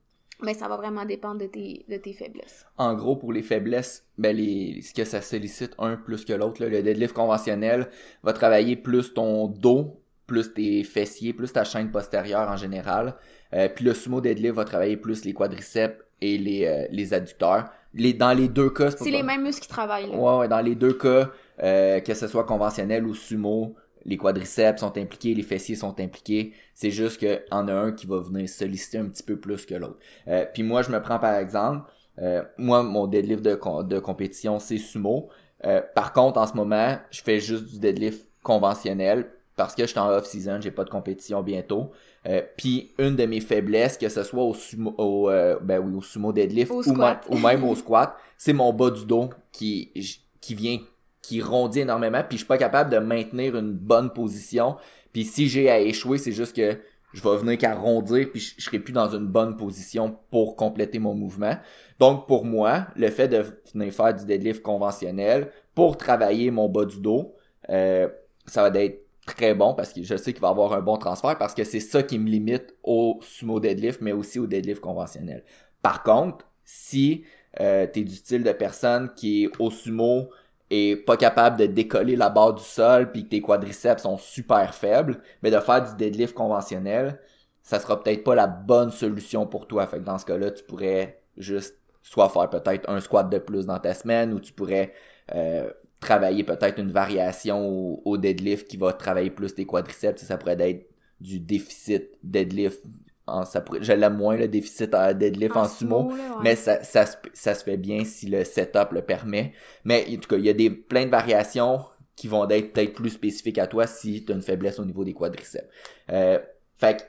mais 0.43 0.55
ça 0.55 0.69
va 0.69 0.77
vraiment 0.77 1.05
dépendre 1.05 1.41
de 1.41 1.47
tes, 1.47 1.85
de 1.89 1.97
tes 1.97 2.13
faiblesses. 2.13 2.67
En 2.77 2.95
gros, 2.95 3.17
pour 3.17 3.33
les 3.33 3.43
faiblesses, 3.43 4.07
ben 4.19 4.37
les, 4.37 4.83
ce 4.83 4.93
que 4.93 5.05
ça 5.05 5.21
sollicite 5.21 5.73
un 5.79 5.97
plus 5.97 6.25
que 6.25 6.33
l'autre, 6.33 6.65
le 6.65 6.83
deadlift 6.83 7.15
conventionnel 7.15 7.89
va 8.23 8.33
travailler 8.33 8.77
plus 8.77 9.15
ton 9.15 9.47
dos, 9.47 10.01
plus 10.27 10.53
tes 10.53 10.85
fessiers, 10.85 11.33
plus 11.33 11.53
ta 11.53 11.65
chaîne 11.65 11.91
postérieure 11.91 12.49
en 12.51 12.57
général. 12.57 13.17
Euh, 13.53 13.69
puis 13.69 13.85
le 13.85 13.95
sumo 13.95 14.21
deadlift 14.21 14.55
va 14.55 14.65
travailler 14.65 14.97
plus 14.97 15.25
les 15.25 15.33
quadriceps 15.33 15.99
et 16.21 16.39
les, 16.39 16.67
euh, 16.67 16.87
les 16.91 17.13
adducteurs. 17.15 17.71
Les, 17.93 18.13
dans 18.13 18.33
les 18.33 18.49
deux 18.49 18.71
cas, 18.71 18.91
C'est 18.91 19.11
les 19.11 19.23
mêmes 19.23 19.43
muscles 19.43 19.63
qui 19.63 19.69
travaillent, 19.69 20.11
là. 20.11 20.17
Ouais, 20.17 20.39
ouais, 20.39 20.49
dans 20.49 20.61
les 20.61 20.75
deux 20.75 20.95
cas, 20.95 21.31
euh, 21.63 22.01
que 22.01 22.15
ce 22.15 22.27
soit 22.27 22.45
conventionnel 22.45 23.07
ou 23.07 23.15
sumo, 23.15 23.77
les 24.05 24.17
quadriceps 24.17 24.81
sont 24.81 24.97
impliqués, 24.99 25.35
les 25.35 25.43
fessiers 25.43 25.77
sont 25.77 25.99
impliqués. 26.01 26.53
C'est 26.75 26.91
juste 26.91 27.19
qu'il 27.19 27.43
y 27.51 27.55
en 27.55 27.69
a 27.69 27.73
un 27.73 27.93
qui 27.93 28.07
va 28.07 28.21
venir 28.21 28.49
solliciter 28.49 28.99
un 28.99 29.07
petit 29.07 29.23
peu 29.23 29.39
plus 29.39 29.65
que 29.65 29.75
l'autre. 29.75 29.99
Euh, 30.29 30.45
Puis 30.53 30.63
moi, 30.63 30.83
je 30.83 30.91
me 30.91 31.01
prends 31.01 31.19
par 31.19 31.37
exemple, 31.37 31.91
euh, 32.19 32.43
moi, 32.59 32.83
mon 32.83 33.07
deadlift 33.07 33.43
de, 33.43 33.59
de 33.85 33.99
compétition, 33.99 34.59
c'est 34.59 34.79
sumo. 34.79 35.29
Euh, 35.65 35.81
par 35.95 36.13
contre, 36.13 36.39
en 36.39 36.47
ce 36.47 36.55
moment, 36.55 36.99
je 37.11 37.23
fais 37.23 37.41
juste 37.41 37.67
du 37.67 37.79
deadlift 37.79 38.29
conventionnel 38.43 39.31
parce 39.57 39.75
que 39.75 39.83
je 39.83 39.89
suis 39.89 39.99
en 39.99 40.09
off-season, 40.11 40.61
j'ai 40.61 40.71
pas 40.71 40.85
de 40.85 40.91
compétition 40.91 41.43
bientôt. 41.43 41.91
Euh, 42.27 42.43
Puis 42.57 42.93
une 42.99 43.17
de 43.17 43.27
mes 43.27 43.41
faiblesses, 43.41 43.97
que 43.99 44.09
ce 44.09 44.23
soit 44.23 44.43
au 44.43 44.55
sumo, 44.55 44.95
au, 44.99 45.31
euh, 45.31 45.59
ben 45.61 45.79
oui, 45.79 45.95
au 45.95 46.03
sumo 46.03 46.33
deadlift 46.33 46.71
Au 46.73 46.79
ou, 46.79 46.83
squat. 46.83 47.29
ma- 47.31 47.37
ou 47.37 47.39
même 47.39 47.65
au 47.65 47.75
squat, 47.75 48.17
c'est 48.37 48.53
mon 48.53 48.73
bas 48.73 48.91
du 48.91 49.07
dos 49.07 49.31
qui, 49.53 49.93
qui 50.41 50.55
vient 50.55 50.79
qui 51.23 51.41
rondit 51.41 51.81
énormément, 51.81 52.21
puis 52.23 52.37
je 52.37 52.43
suis 52.43 52.47
pas 52.47 52.59
capable 52.59 52.91
de 52.91 52.99
maintenir 52.99 53.57
une 53.57 53.73
bonne 53.73 54.13
position. 54.13 54.77
Puis 55.13 55.25
si 55.25 55.49
j'ai 55.49 55.71
à 55.71 55.81
échouer, 55.81 56.19
c'est 56.19 56.33
juste 56.33 56.55
que 56.55 56.77
je 57.15 57.23
vais 57.23 57.37
venir 57.39 57.57
qu'à 57.57 57.75
rondir, 57.75 58.29
puis 58.31 58.41
je, 58.41 58.55
je 58.59 58.65
serai 58.65 58.79
plus 58.79 58.93
dans 58.93 59.09
une 59.09 59.27
bonne 59.29 59.57
position 59.57 60.19
pour 60.31 60.55
compléter 60.55 60.99
mon 60.99 61.15
mouvement. 61.15 61.57
Donc 61.99 62.27
pour 62.27 62.45
moi, 62.45 62.89
le 62.97 63.09
fait 63.09 63.29
de 63.29 63.43
venir 63.73 63.91
faire 63.93 64.13
du 64.13 64.27
deadlift 64.27 64.61
conventionnel 64.63 65.51
pour 65.75 65.97
travailler 65.97 66.51
mon 66.51 66.69
bas 66.69 66.85
du 66.85 67.01
dos, 67.01 67.35
euh, 67.71 68.07
ça 68.45 68.69
va 68.69 68.79
être 68.81 69.04
très 69.27 69.55
bon 69.55 69.75
parce 69.75 69.93
que 69.93 70.03
je 70.03 70.17
sais 70.17 70.33
qu'il 70.33 70.43
va 70.43 70.49
avoir 70.49 70.73
un 70.73 70.81
bon 70.81 70.97
transfert 70.97 71.39
parce 71.39 71.55
que 71.55 71.65
c'est 71.65 71.81
ça 71.81 72.03
qui 72.03 72.19
me 72.19 72.29
limite 72.29 72.75
au 72.83 73.19
sumo 73.23 73.61
deadlift, 73.61 74.01
mais 74.01 74.13
aussi 74.13 74.39
au 74.39 74.47
deadlift 74.47 74.81
conventionnel. 74.81 75.45
Par 75.83 76.03
contre, 76.03 76.47
si 76.65 77.25
euh, 77.61 77.87
tu 77.93 78.01
es 78.01 78.05
du 78.05 78.15
style 78.15 78.43
de 78.43 78.53
personne 78.53 79.13
qui 79.15 79.45
est 79.45 79.61
au 79.61 79.71
sumo 79.71 80.31
et 80.71 80.97
pas 80.97 81.17
capable 81.17 81.59
de 81.59 81.67
décoller 81.67 82.17
la 82.17 82.31
barre 82.31 82.55
du 82.55 82.63
sol 82.65 83.13
puis 83.13 83.25
que 83.25 83.29
tes 83.31 83.41
quadriceps 83.41 84.03
sont 84.03 84.19
super 84.19 84.75
faibles, 84.75 85.21
mais 85.43 85.51
de 85.51 85.59
faire 85.61 85.83
du 85.83 85.95
deadlift 85.97 86.35
conventionnel, 86.35 87.21
ça 87.63 87.81
sera 87.81 88.03
peut-être 88.03 88.25
pas 88.25 88.35
la 88.35 88.47
bonne 88.47 88.91
solution 88.91 89.47
pour 89.47 89.67
toi. 89.67 89.87
Fait 89.87 89.99
que 89.99 90.05
dans 90.05 90.19
ce 90.19 90.27
cas-là, 90.27 90.51
tu 90.51 90.65
pourrais 90.65 91.23
juste 91.37 91.77
soit 92.03 92.29
faire 92.29 92.51
peut-être 92.51 92.89
un 92.89 93.01
squat 93.01 93.29
de 93.31 93.39
plus 93.39 93.67
dans 93.67 93.79
ta 93.79 93.95
semaine 93.95 94.33
ou 94.33 94.41
tu 94.41 94.53
pourrais 94.53 94.93
euh, 95.35 95.71
travailler 96.05 96.45
peut-être 96.45 96.79
une 96.79 96.93
variation 96.93 97.67
au, 97.67 98.03
au 98.05 98.17
deadlift 98.17 98.69
qui 98.69 98.77
va 98.77 98.93
travailler 98.93 99.31
plus 99.31 99.55
tes 99.55 99.65
quadriceps. 99.67 100.23
Ça 100.23 100.37
pourrait 100.39 100.61
être 100.71 100.87
du 101.21 101.41
déficit 101.41 102.11
deadlift. 102.23 102.83
En, 103.27 103.45
ça 103.47 103.63
pourrait, 103.63 103.83
je 103.83 103.93
l'aime 103.93 104.17
moins 104.19 104.37
le 104.37 104.47
déficit 104.49 104.95
à 104.95 105.15
deadlift 105.15 105.57
en, 105.57 105.67
sumo, 105.67 106.11
là, 106.11 106.15
ouais. 106.15 106.21
mais 106.43 106.57
ça, 106.57 106.85
ça, 106.85 107.07
se- 107.07 107.17
ça 107.33 107.55
se 107.55 107.65
fait 107.65 107.79
bien 107.79 108.05
si 108.05 108.27
le 108.27 108.45
setup 108.45 108.93
le 108.93 109.01
permet. 109.01 109.53
Mais 109.85 110.05
en 110.11 110.17
tout 110.21 110.29
cas, 110.29 110.37
il 110.37 110.45
y 110.45 110.51
a 110.51 110.53
des, 110.53 110.69
plein 110.69 111.07
de 111.07 111.11
variations 111.11 111.81
qui 112.17 112.29
vont 112.29 112.47
être 112.51 112.73
peut-être 112.75 112.93
plus 112.93 113.11
spécifiques 113.11 113.59
à 113.59 113.67
toi 113.67 113.87
si 113.87 114.25
tu 114.25 114.31
as 114.33 114.35
une 114.35 114.43
faiblesse 114.43 114.79
au 114.79 114.85
niveau 114.85 115.05
des 115.05 115.15
quadriceps. 115.15 115.67
Euh, 116.13 116.39
fait 116.77 116.99
que, 116.99 117.03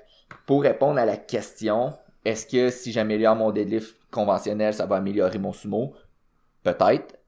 pour 0.48 0.64
répondre 0.64 0.98
à 1.00 1.06
la 1.06 1.18
question, 1.18 1.92
est-ce 2.24 2.46
que 2.48 2.70
si 2.70 2.94
j'améliore 2.94 3.36
mon 3.36 3.52
deadlift 3.52 3.96
conventionnel, 4.10 4.74
ça 4.74 4.86
va 4.86 4.96
améliorer 4.96 5.38
mon 5.38 5.52
sumo? 5.52 5.94
Peut-être. 6.64 7.20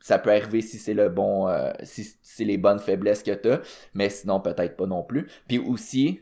Ça 0.00 0.18
peut 0.18 0.30
arriver 0.30 0.60
si 0.60 0.78
c'est 0.78 0.94
le 0.94 1.08
bon, 1.08 1.48
euh, 1.48 1.70
si 1.82 2.16
c'est 2.22 2.44
les 2.44 2.58
bonnes 2.58 2.78
faiblesses 2.78 3.22
que 3.22 3.32
tu 3.32 3.50
as, 3.50 3.60
mais 3.94 4.08
sinon 4.10 4.40
peut-être 4.40 4.76
pas 4.76 4.86
non 4.86 5.02
plus. 5.02 5.26
Puis 5.48 5.58
aussi, 5.58 6.20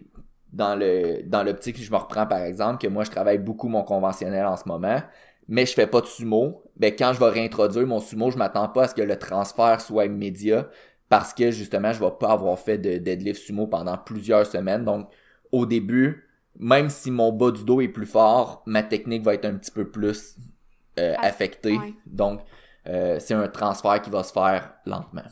dans 0.52 0.76
le 0.76 1.22
dans 1.24 1.42
l'optique, 1.42 1.82
je 1.82 1.90
me 1.90 1.96
reprends 1.96 2.26
par 2.26 2.42
exemple 2.42 2.80
que 2.80 2.88
moi 2.88 3.04
je 3.04 3.10
travaille 3.10 3.38
beaucoup 3.38 3.68
mon 3.68 3.82
conventionnel 3.82 4.46
en 4.46 4.56
ce 4.56 4.68
moment, 4.68 5.00
mais 5.48 5.66
je 5.66 5.72
fais 5.72 5.86
pas 5.86 6.00
de 6.00 6.06
sumo. 6.06 6.62
Ben 6.76 6.94
quand 6.96 7.12
je 7.12 7.18
vais 7.18 7.30
réintroduire 7.30 7.86
mon 7.86 8.00
sumo, 8.00 8.30
je 8.30 8.38
m'attends 8.38 8.68
pas 8.68 8.84
à 8.84 8.88
ce 8.88 8.94
que 8.94 9.02
le 9.02 9.18
transfert 9.18 9.80
soit 9.80 10.06
immédiat 10.06 10.68
parce 11.08 11.34
que 11.34 11.50
justement 11.50 11.92
je 11.92 12.00
vais 12.00 12.12
pas 12.18 12.32
avoir 12.32 12.58
fait 12.58 12.78
de 12.78 12.98
deadlift 12.98 13.42
sumo 13.42 13.66
pendant 13.66 13.98
plusieurs 13.98 14.46
semaines. 14.46 14.84
Donc 14.84 15.08
au 15.50 15.66
début, 15.66 16.28
même 16.58 16.90
si 16.90 17.10
mon 17.10 17.32
bas 17.32 17.50
du 17.50 17.64
dos 17.64 17.80
est 17.80 17.88
plus 17.88 18.06
fort, 18.06 18.62
ma 18.66 18.82
technique 18.82 19.22
va 19.22 19.34
être 19.34 19.44
un 19.44 19.54
petit 19.54 19.70
peu 19.70 19.90
plus 19.90 20.36
euh, 20.98 21.14
affectée. 21.18 21.76
ouais. 21.78 21.94
Donc 22.06 22.40
euh, 22.86 23.18
c'est 23.18 23.34
un 23.34 23.48
transfert 23.48 24.00
qui 24.02 24.10
va 24.10 24.22
se 24.22 24.32
faire 24.32 24.72
lentement. 24.86 25.22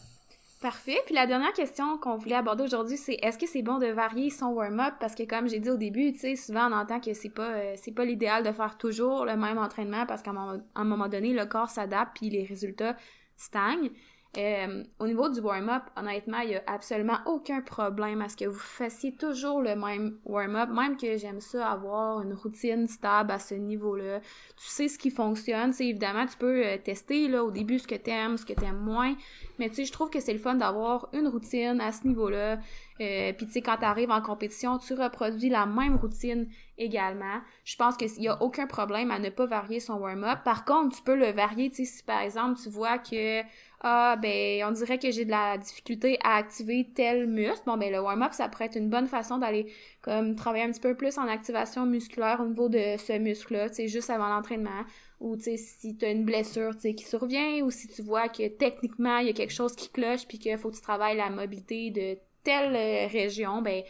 Parfait. 0.60 0.98
Puis 1.06 1.14
la 1.14 1.26
dernière 1.26 1.54
question 1.54 1.96
qu'on 1.96 2.18
voulait 2.18 2.34
aborder 2.34 2.64
aujourd'hui, 2.64 2.98
c'est 2.98 3.14
est-ce 3.22 3.38
que 3.38 3.46
c'est 3.46 3.62
bon 3.62 3.78
de 3.78 3.86
varier 3.86 4.28
son 4.28 4.48
warm-up? 4.48 4.92
Parce 5.00 5.14
que 5.14 5.22
comme 5.22 5.48
j'ai 5.48 5.58
dit 5.58 5.70
au 5.70 5.78
début, 5.78 6.12
tu 6.12 6.36
souvent 6.36 6.70
on 6.70 6.74
entend 6.74 7.00
que 7.00 7.14
c'est 7.14 7.30
pas 7.30 7.52
euh, 7.54 7.76
pas 7.96 8.04
l'idéal 8.04 8.44
de 8.44 8.52
faire 8.52 8.76
toujours 8.76 9.24
le 9.24 9.36
même 9.36 9.56
entraînement 9.56 10.04
parce 10.04 10.20
qu'à 10.20 10.32
un 10.32 10.34
moment, 10.34 10.62
à 10.74 10.80
un 10.80 10.84
moment 10.84 11.08
donné, 11.08 11.32
le 11.32 11.46
corps 11.46 11.70
s'adapte 11.70 12.14
puis 12.14 12.28
les 12.28 12.44
résultats 12.44 12.94
stagnent. 13.38 13.90
Euh, 14.36 14.84
au 15.00 15.08
niveau 15.08 15.28
du 15.28 15.40
warm-up, 15.40 15.82
honnêtement, 15.96 16.38
il 16.38 16.50
n'y 16.50 16.54
a 16.54 16.62
absolument 16.68 17.18
aucun 17.26 17.60
problème 17.62 18.22
à 18.22 18.28
ce 18.28 18.36
que 18.36 18.44
vous 18.44 18.60
fassiez 18.60 19.12
toujours 19.16 19.60
le 19.60 19.74
même 19.74 20.18
warm-up, 20.24 20.70
même 20.70 20.96
que 20.96 21.16
j'aime 21.16 21.40
ça 21.40 21.68
avoir 21.68 22.22
une 22.22 22.34
routine 22.34 22.86
stable 22.86 23.32
à 23.32 23.40
ce 23.40 23.54
niveau-là. 23.54 24.20
Tu 24.20 24.66
sais 24.66 24.86
ce 24.86 24.98
qui 24.98 25.10
fonctionne, 25.10 25.72
c'est 25.72 25.86
évidemment, 25.86 26.26
tu 26.26 26.36
peux 26.36 26.64
euh, 26.64 26.78
tester 26.78 27.26
là, 27.26 27.42
au 27.42 27.50
début 27.50 27.80
ce 27.80 27.88
que 27.88 27.96
tu 27.96 28.10
aimes, 28.10 28.36
ce 28.36 28.46
que 28.46 28.52
tu 28.52 28.64
aimes 28.64 28.78
moins, 28.78 29.16
mais 29.58 29.68
tu 29.68 29.76
sais, 29.76 29.84
je 29.84 29.92
trouve 29.92 30.10
que 30.10 30.20
c'est 30.20 30.32
le 30.32 30.38
fun 30.38 30.54
d'avoir 30.54 31.08
une 31.12 31.26
routine 31.26 31.80
à 31.80 31.90
ce 31.90 32.06
niveau-là. 32.06 32.60
Euh, 33.00 33.32
Puis 33.32 33.46
tu 33.46 33.52
sais, 33.52 33.62
quand 33.62 33.78
tu 33.78 33.84
arrives 33.84 34.12
en 34.12 34.22
compétition, 34.22 34.78
tu 34.78 34.94
reproduis 34.94 35.48
la 35.48 35.66
même 35.66 35.96
routine 35.96 36.48
également. 36.80 37.40
Je 37.64 37.76
pense 37.76 37.96
qu'il 37.96 38.10
n'y 38.18 38.28
a 38.28 38.42
aucun 38.42 38.66
problème 38.66 39.10
à 39.10 39.18
ne 39.18 39.28
pas 39.28 39.46
varier 39.46 39.78
son 39.78 39.94
warm-up. 39.94 40.40
Par 40.44 40.64
contre, 40.64 40.96
tu 40.96 41.02
peux 41.02 41.14
le 41.14 41.30
varier, 41.30 41.70
tu 41.70 41.76
sais, 41.76 41.84
si 41.84 42.02
par 42.02 42.20
exemple 42.20 42.58
tu 42.60 42.68
vois 42.68 42.98
que 42.98 43.42
ah 43.82 44.16
ben 44.20 44.64
on 44.64 44.72
dirait 44.72 44.98
que 44.98 45.10
j'ai 45.10 45.24
de 45.24 45.30
la 45.30 45.56
difficulté 45.56 46.18
à 46.22 46.36
activer 46.36 46.88
tel 46.94 47.26
muscle. 47.26 47.62
Bon 47.66 47.76
ben 47.76 47.92
le 47.92 48.00
warm-up 48.00 48.32
ça 48.32 48.48
pourrait 48.48 48.66
être 48.66 48.76
une 48.76 48.90
bonne 48.90 49.06
façon 49.06 49.38
d'aller 49.38 49.72
comme 50.02 50.34
travailler 50.34 50.64
un 50.64 50.70
petit 50.70 50.80
peu 50.80 50.94
plus 50.94 51.18
en 51.18 51.28
activation 51.28 51.86
musculaire 51.86 52.40
au 52.40 52.46
niveau 52.46 52.68
de 52.68 52.96
ce 52.98 53.18
muscle-là, 53.18 53.68
tu 53.68 53.76
sais 53.76 53.88
juste 53.88 54.10
avant 54.10 54.28
l'entraînement 54.28 54.84
ou 55.20 55.36
tu 55.36 55.44
sais 55.44 55.56
si 55.58 55.96
tu 55.96 56.04
as 56.06 56.10
une 56.10 56.24
blessure 56.24 56.74
tu 56.74 56.80
sais 56.80 56.94
qui 56.94 57.04
survient 57.04 57.62
ou 57.62 57.70
si 57.70 57.88
tu 57.88 58.02
vois 58.02 58.28
que 58.28 58.48
techniquement 58.48 59.18
il 59.18 59.26
y 59.28 59.30
a 59.30 59.34
quelque 59.34 59.52
chose 59.52 59.74
qui 59.76 59.90
cloche 59.90 60.26
puis 60.26 60.38
qu'il 60.38 60.56
faut 60.58 60.70
que 60.70 60.76
tu 60.76 60.82
travailles 60.82 61.16
la 61.16 61.30
mobilité 61.30 61.90
de 61.90 62.18
telle 62.42 62.74
euh, 62.74 63.06
région, 63.06 63.62
ben 63.62 63.82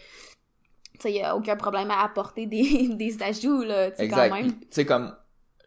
il 1.09 1.17
y 1.17 1.23
a 1.23 1.37
aucun 1.37 1.57
problème 1.57 1.91
à 1.91 2.03
apporter 2.03 2.47
des, 2.47 2.89
des 2.95 3.23
ajouts 3.23 3.63
là, 3.63 3.91
tu 3.91 3.99
sais 3.99 4.09
quand 4.09 4.31
même. 4.31 4.53
Tu 4.53 4.67
sais 4.71 4.85
comme 4.87 5.15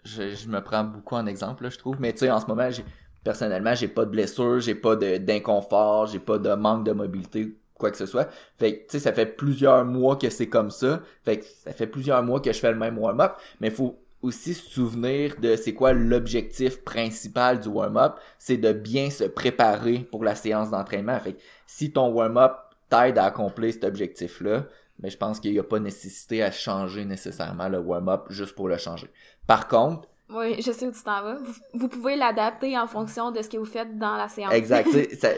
je, 0.03 0.35
je 0.35 0.47
me 0.49 0.59
prends 0.61 0.83
beaucoup 0.83 1.15
en 1.15 1.25
exemple 1.25 1.63
là, 1.63 1.69
je 1.69 1.77
trouve, 1.77 1.99
mais 1.99 2.13
tu 2.13 2.19
sais 2.19 2.31
en 2.31 2.39
ce 2.39 2.47
moment 2.47 2.69
j'ai 2.69 2.83
personnellement, 3.23 3.73
j'ai 3.73 3.87
pas 3.87 4.05
de 4.05 4.09
blessure, 4.09 4.59
j'ai 4.59 4.75
pas 4.75 4.95
d'inconfort, 4.95 6.07
j'ai 6.07 6.19
pas 6.19 6.37
de 6.37 6.53
manque 6.53 6.85
de 6.85 6.91
mobilité, 6.91 7.55
quoi 7.77 7.91
que 7.91 7.97
ce 7.97 8.05
soit. 8.05 8.29
Fait 8.57 8.77
que, 8.77 8.79
tu 8.81 8.85
sais, 8.91 8.99
ça 8.99 9.13
fait 9.13 9.25
plusieurs 9.25 9.85
mois 9.85 10.15
que 10.15 10.29
c'est 10.29 10.49
comme 10.49 10.71
ça. 10.71 11.01
Fait 11.23 11.39
que 11.39 11.45
ça 11.45 11.71
fait 11.71 11.87
plusieurs 11.87 12.21
mois 12.23 12.39
que 12.39 12.51
je 12.51 12.59
fais 12.59 12.71
le 12.71 12.77
même 12.77 12.97
warm-up, 12.97 13.33
mais 13.59 13.69
il 13.69 13.73
faut 13.73 13.99
aussi 14.21 14.53
se 14.53 14.69
souvenir 14.69 15.35
de 15.41 15.55
c'est 15.55 15.73
quoi 15.73 15.91
l'objectif 15.91 16.81
principal 16.83 17.59
du 17.59 17.67
warm-up, 17.67 18.15
c'est 18.39 18.57
de 18.57 18.71
bien 18.71 19.09
se 19.09 19.25
préparer 19.25 19.99
pour 19.99 20.23
la 20.23 20.35
séance 20.35 20.69
d'entraînement. 20.69 21.19
Fait 21.19 21.33
que 21.33 21.41
si 21.67 21.91
ton 21.91 22.09
warm-up 22.09 22.53
t'aide 22.89 23.17
à 23.17 23.25
accomplir 23.25 23.73
cet 23.73 23.83
objectif-là, 23.83 24.65
mais 25.00 25.09
je 25.09 25.17
pense 25.17 25.39
qu'il 25.39 25.51
n'y 25.51 25.59
a 25.59 25.63
pas 25.63 25.79
nécessité 25.79 26.43
à 26.43 26.51
changer 26.51 27.05
nécessairement 27.05 27.69
le 27.69 27.79
warm-up 27.79 28.25
juste 28.29 28.55
pour 28.55 28.67
le 28.67 28.77
changer. 28.77 29.09
Par 29.47 29.67
contre, 29.67 30.07
oui, 30.29 30.62
je 30.62 30.71
sais 30.71 30.88
où 30.88 30.91
tu 30.91 31.03
t'en 31.03 31.21
vas. 31.21 31.38
Vous, 31.73 31.88
pouvez 31.88 32.15
l'adapter 32.15 32.77
en 32.77 32.88
fonction 32.88 33.31
de 33.31 33.41
ce 33.41 33.50
que 33.50 33.57
vous 33.57 33.65
faites 33.65 34.00
dans 34.00 34.15
la 34.15 34.29
séance. 34.29 34.53
Exact. 34.53 34.89
ça, 35.19 35.29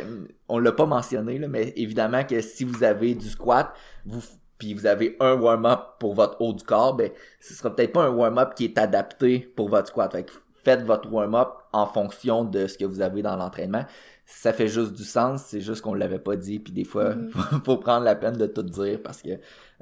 on 0.48 0.60
l'a 0.60 0.72
pas 0.72 0.86
mentionné, 0.86 1.38
là, 1.38 1.48
mais 1.48 1.74
évidemment 1.76 2.24
que 2.24 2.40
si 2.40 2.64
vous 2.64 2.84
avez 2.84 3.14
du 3.14 3.28
squat, 3.28 3.74
vous 4.06 4.22
puis 4.58 4.74
vous 4.74 4.86
avez 4.86 5.18
un 5.20 5.34
warm-up 5.34 5.82
pour 6.00 6.14
votre 6.14 6.40
haut 6.40 6.54
du 6.54 6.64
corps, 6.64 6.96
ben 6.96 7.12
ce 7.42 7.54
sera 7.54 7.76
peut-être 7.76 7.92
pas 7.92 8.04
un 8.04 8.10
warm-up 8.10 8.54
qui 8.56 8.64
est 8.64 8.78
adapté 8.78 9.40
pour 9.40 9.68
votre 9.68 9.88
squat. 9.88 10.12
Fait 10.12 10.32
faites 10.64 10.82
votre 10.82 11.12
warm-up 11.12 11.50
en 11.74 11.86
fonction 11.86 12.44
de 12.44 12.66
ce 12.68 12.78
que 12.78 12.86
vous 12.86 13.02
avez 13.02 13.22
dans 13.22 13.36
l'entraînement 13.36 13.84
ça 14.26 14.54
fait 14.54 14.68
juste 14.68 14.94
du 14.94 15.04
sens, 15.04 15.44
c'est 15.44 15.62
juste 15.62 15.82
qu'on 15.82 15.94
l'avait 15.94 16.20
pas 16.20 16.36
dit, 16.36 16.60
puis 16.60 16.74
des 16.74 16.84
fois, 16.84 17.14
mm-hmm. 17.14 17.64
faut, 17.66 17.78
prendre 17.78 18.04
la 18.04 18.16
peine 18.16 18.36
de 18.36 18.48
tout 18.48 18.64
dire 18.64 19.00
parce 19.04 19.22
que 19.22 19.30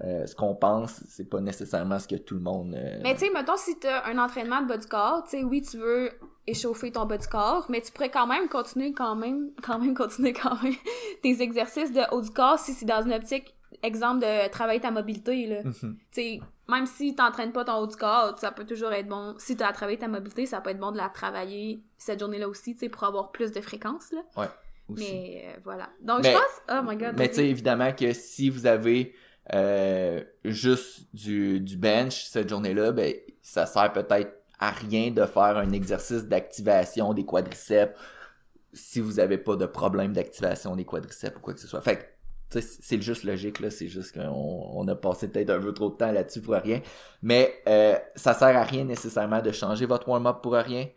euh, 0.04 0.26
ce 0.26 0.36
qu'on 0.36 0.54
pense, 0.54 1.02
c'est 1.08 1.30
pas 1.30 1.40
nécessairement 1.40 1.98
ce 2.00 2.08
que 2.08 2.16
tout 2.16 2.36
le 2.36 2.42
monde. 2.42 2.76
Euh, 2.76 3.00
mais 3.04 3.14
tu 3.14 3.22
sais, 3.22 3.32
mettons, 3.34 3.56
si 3.56 3.80
tu 3.80 3.88
as 3.88 4.06
un 4.08 4.18
entraînement 4.18 4.62
de 4.62 4.68
bas 4.68 4.78
du 4.78 4.88
corps, 4.88 5.24
tu 5.24 5.38
sais, 5.38 5.44
oui, 5.44 5.62
tu 5.62 5.78
veux 5.78 6.10
échauffer 6.46 6.92
ton 6.92 7.06
bas 7.06 7.18
du 7.18 7.28
corps, 7.28 7.66
mais 7.70 7.80
tu 7.82 7.92
pourrais 7.94 8.12
quand 8.12 8.28
même 8.28 8.50
continuer, 8.50 8.92
quand 8.92 9.16
même, 9.16 9.52
quand 9.64 9.80
même 9.80 9.94
continuer 9.94 10.34
quand 10.34 10.62
même 10.62 10.76
tes 11.22 11.42
exercices 11.42 11.94
de 11.94 12.02
haut 12.12 12.22
du 12.22 12.32
corps 12.32 12.60
si 12.60 12.74
c'est 12.74 12.86
dans 12.86 13.02
une 13.02 13.14
optique 13.14 13.53
exemple 13.82 14.22
de 14.22 14.50
travailler 14.50 14.80
ta 14.80 14.92
mobilité 14.92 15.48
là. 15.48 15.62
Tu 15.64 15.98
sais, 16.12 16.40
même 16.68 16.86
si 16.86 17.16
t'entraînes 17.16 17.52
pas 17.52 17.66
ton 17.66 17.78
haut 17.78 17.88
du 17.88 17.96
corps, 17.96 18.38
ça 18.40 18.52
peut 18.52 18.66
toujours 18.66 18.92
être 18.92 19.08
bon. 19.08 19.36
Si 19.38 19.56
tu 19.56 19.64
as 19.64 19.72
travaillé 19.74 19.98
ta 19.98 20.08
mobilité, 20.08 20.46
ça 20.46 20.62
peut 20.62 20.70
être 20.70 20.80
bon 20.80 20.92
de 20.92 20.98
la 20.98 21.10
travailler 21.10 21.84
cette 21.98 22.20
journée-là 22.20 22.48
aussi, 22.48 22.74
tu 22.74 22.80
sais, 22.80 22.90
pour 22.90 23.04
avoir 23.04 23.32
plus 23.32 23.52
de 23.52 23.62
fréquence, 23.62 24.12
là. 24.12 24.22
Ouais. 24.38 24.48
Aussi. 24.90 25.12
Mais 25.12 25.46
euh, 25.48 25.60
voilà. 25.64 25.90
Donc 26.02 26.24
je 26.24 26.32
pense. 26.32 26.62
Oh 26.70 26.82
my 26.84 26.98
god. 26.98 27.16
Mais 27.18 27.30
tu 27.30 27.36
sais, 27.36 27.48
évidemment 27.48 27.94
que 27.94 28.14
si 28.14 28.50
vous 28.50 28.66
avez 28.66 29.14
euh, 29.54 30.24
juste 30.44 31.08
du, 31.14 31.60
du 31.60 31.78
bench 31.78 32.26
cette 32.26 32.50
journée-là, 32.50 32.92
ben 32.92 33.14
ça 33.42 33.66
sert 33.66 33.92
peut-être 33.94 34.34
à 34.60 34.72
rien 34.72 35.12
de 35.12 35.26
faire 35.26 35.58
un 35.58 35.72
exercice 35.72 36.26
d'activation 36.26 37.14
des 37.14 37.26
quadriceps 37.26 37.98
si 38.74 39.00
vous 39.00 39.20
avez 39.20 39.38
pas 39.38 39.56
de 39.56 39.66
problème 39.66 40.14
d'activation 40.14 40.76
des 40.76 40.86
quadriceps 40.86 41.38
ou 41.38 41.40
quoi 41.40 41.54
que 41.54 41.60
ce 41.60 41.68
soit. 41.68 41.82
Fait 41.82 42.18
c'est 42.62 43.02
juste 43.02 43.24
logique, 43.24 43.60
là. 43.60 43.70
C'est 43.70 43.88
juste 43.88 44.14
qu'on 44.14 44.70
on 44.74 44.88
a 44.88 44.96
passé 44.96 45.28
peut-être 45.28 45.50
un 45.50 45.60
peu 45.60 45.74
trop 45.74 45.90
de 45.90 45.96
temps 45.96 46.12
là-dessus 46.12 46.42
pour 46.42 46.56
rien. 46.56 46.82
Mais 47.22 47.62
euh, 47.68 47.98
ça 48.16 48.34
sert 48.34 48.56
à 48.56 48.64
rien 48.64 48.84
nécessairement 48.84 49.42
de 49.42 49.52
changer 49.52 49.86
votre 49.86 50.08
warm-up 50.08 50.42
pour 50.42 50.54
rien. 50.54 50.88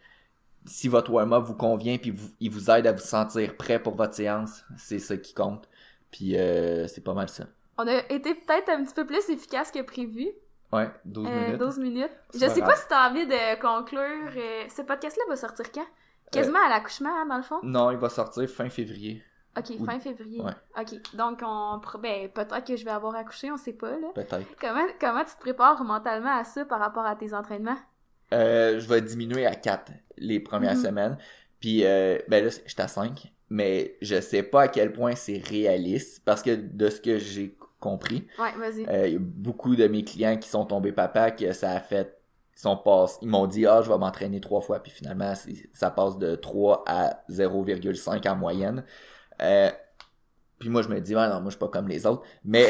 Si 0.64 0.88
votre 0.88 1.10
warm-up 1.10 1.44
vous 1.44 1.54
convient 1.54 1.98
puis 1.98 2.10
vous, 2.10 2.28
il 2.40 2.50
vous 2.50 2.70
aide 2.70 2.86
à 2.86 2.92
vous 2.92 2.98
sentir 2.98 3.56
prêt 3.56 3.80
pour 3.80 3.94
votre 3.94 4.14
séance, 4.14 4.64
c'est 4.76 4.98
ça 4.98 5.16
qui 5.16 5.34
compte. 5.34 5.68
Puis 6.10 6.36
euh, 6.36 6.88
c'est 6.88 7.04
pas 7.04 7.14
mal 7.14 7.28
ça. 7.28 7.44
On 7.78 7.86
a 7.86 7.98
été 8.10 8.34
peut-être 8.34 8.68
un 8.70 8.84
petit 8.84 8.94
peu 8.94 9.06
plus 9.06 9.28
efficace 9.28 9.70
que 9.70 9.82
prévu. 9.82 10.28
Ouais, 10.72 10.90
12 11.04 11.26
euh, 11.26 11.44
minutes. 11.44 11.58
12 11.60 11.78
minutes. 11.78 12.16
Je 12.34 12.46
sais 12.46 12.60
pas 12.60 12.74
si 12.74 12.88
t'as 12.88 13.08
envie 13.08 13.26
de 13.26 13.60
conclure. 13.60 14.32
ce 14.74 14.82
podcast-là 14.82 15.24
va 15.28 15.36
sortir 15.36 15.70
quand? 15.70 15.86
Quasiment 16.32 16.58
à 16.64 16.68
l'accouchement, 16.68 17.14
hein, 17.14 17.26
dans 17.26 17.36
le 17.36 17.42
fond? 17.42 17.60
Non, 17.62 17.90
il 17.92 17.98
va 17.98 18.08
sortir 18.08 18.48
fin 18.48 18.68
février. 18.68 19.22
OK, 19.56 19.84
fin 19.84 19.98
février. 19.98 20.40
OK. 20.40 21.16
Donc, 21.16 21.40
on, 21.42 21.80
ben, 22.00 22.28
peut-être 22.28 22.64
que 22.64 22.76
je 22.76 22.84
vais 22.84 22.90
avoir 22.90 23.14
accouché, 23.14 23.50
on 23.50 23.56
sait 23.56 23.72
pas, 23.72 23.98
là. 23.98 24.08
Peut-être. 24.14 24.46
Comment, 24.60 24.86
comment 25.00 25.24
tu 25.24 25.34
te 25.34 25.40
prépares 25.40 25.82
mentalement 25.84 26.36
à 26.36 26.44
ça 26.44 26.64
par 26.64 26.78
rapport 26.78 27.06
à 27.06 27.16
tes 27.16 27.32
entraînements? 27.34 27.78
Euh, 28.34 28.80
je 28.80 28.88
vais 28.88 29.00
diminuer 29.00 29.46
à 29.46 29.54
4 29.54 29.92
les 30.18 30.40
premières 30.40 30.76
mhm. 30.76 30.82
semaines. 30.82 31.18
Puis, 31.60 31.84
euh, 31.84 32.18
ben 32.28 32.44
là, 32.44 32.50
j'étais 32.66 32.82
à 32.82 32.88
5. 32.88 33.32
Mais 33.48 33.96
je 34.02 34.20
sais 34.20 34.42
pas 34.42 34.62
à 34.62 34.68
quel 34.68 34.92
point 34.92 35.14
c'est 35.14 35.38
réaliste. 35.38 36.22
Parce 36.24 36.42
que 36.42 36.54
de 36.54 36.90
ce 36.90 37.00
que 37.00 37.18
j'ai 37.18 37.56
compris, 37.80 38.26
ouais, 38.38 38.52
vas-y. 38.58 38.86
Euh, 38.88 39.08
y 39.08 39.16
a 39.16 39.20
beaucoup 39.20 39.76
de 39.76 39.86
mes 39.86 40.04
clients 40.04 40.36
qui 40.36 40.48
sont 40.48 40.64
tombés 40.64 40.92
papa 40.92 41.30
que 41.30 41.52
ça 41.52 41.70
a 41.70 41.80
fait 41.80 42.16
ils 42.56 42.62
sont 42.62 42.82
ils 43.20 43.28
m'ont 43.28 43.46
dit 43.46 43.66
ah 43.66 43.82
je 43.82 43.90
vais 43.90 43.98
m'entraîner 43.98 44.40
trois 44.40 44.62
fois 44.62 44.82
puis 44.82 44.90
finalement 44.90 45.34
ça 45.74 45.90
passe 45.90 46.16
de 46.16 46.36
3 46.36 46.84
à 46.86 47.22
0,5 47.28 48.26
en 48.28 48.36
moyenne 48.36 48.82
euh, 49.42 49.70
puis 50.58 50.70
moi, 50.70 50.80
je 50.82 50.88
me 50.88 51.00
dis, 51.00 51.14
ouais, 51.14 51.28
non, 51.28 51.34
moi, 51.40 51.44
je 51.46 51.50
suis 51.50 51.58
pas 51.58 51.68
comme 51.68 51.88
les 51.88 52.06
autres. 52.06 52.22
Mais 52.44 52.66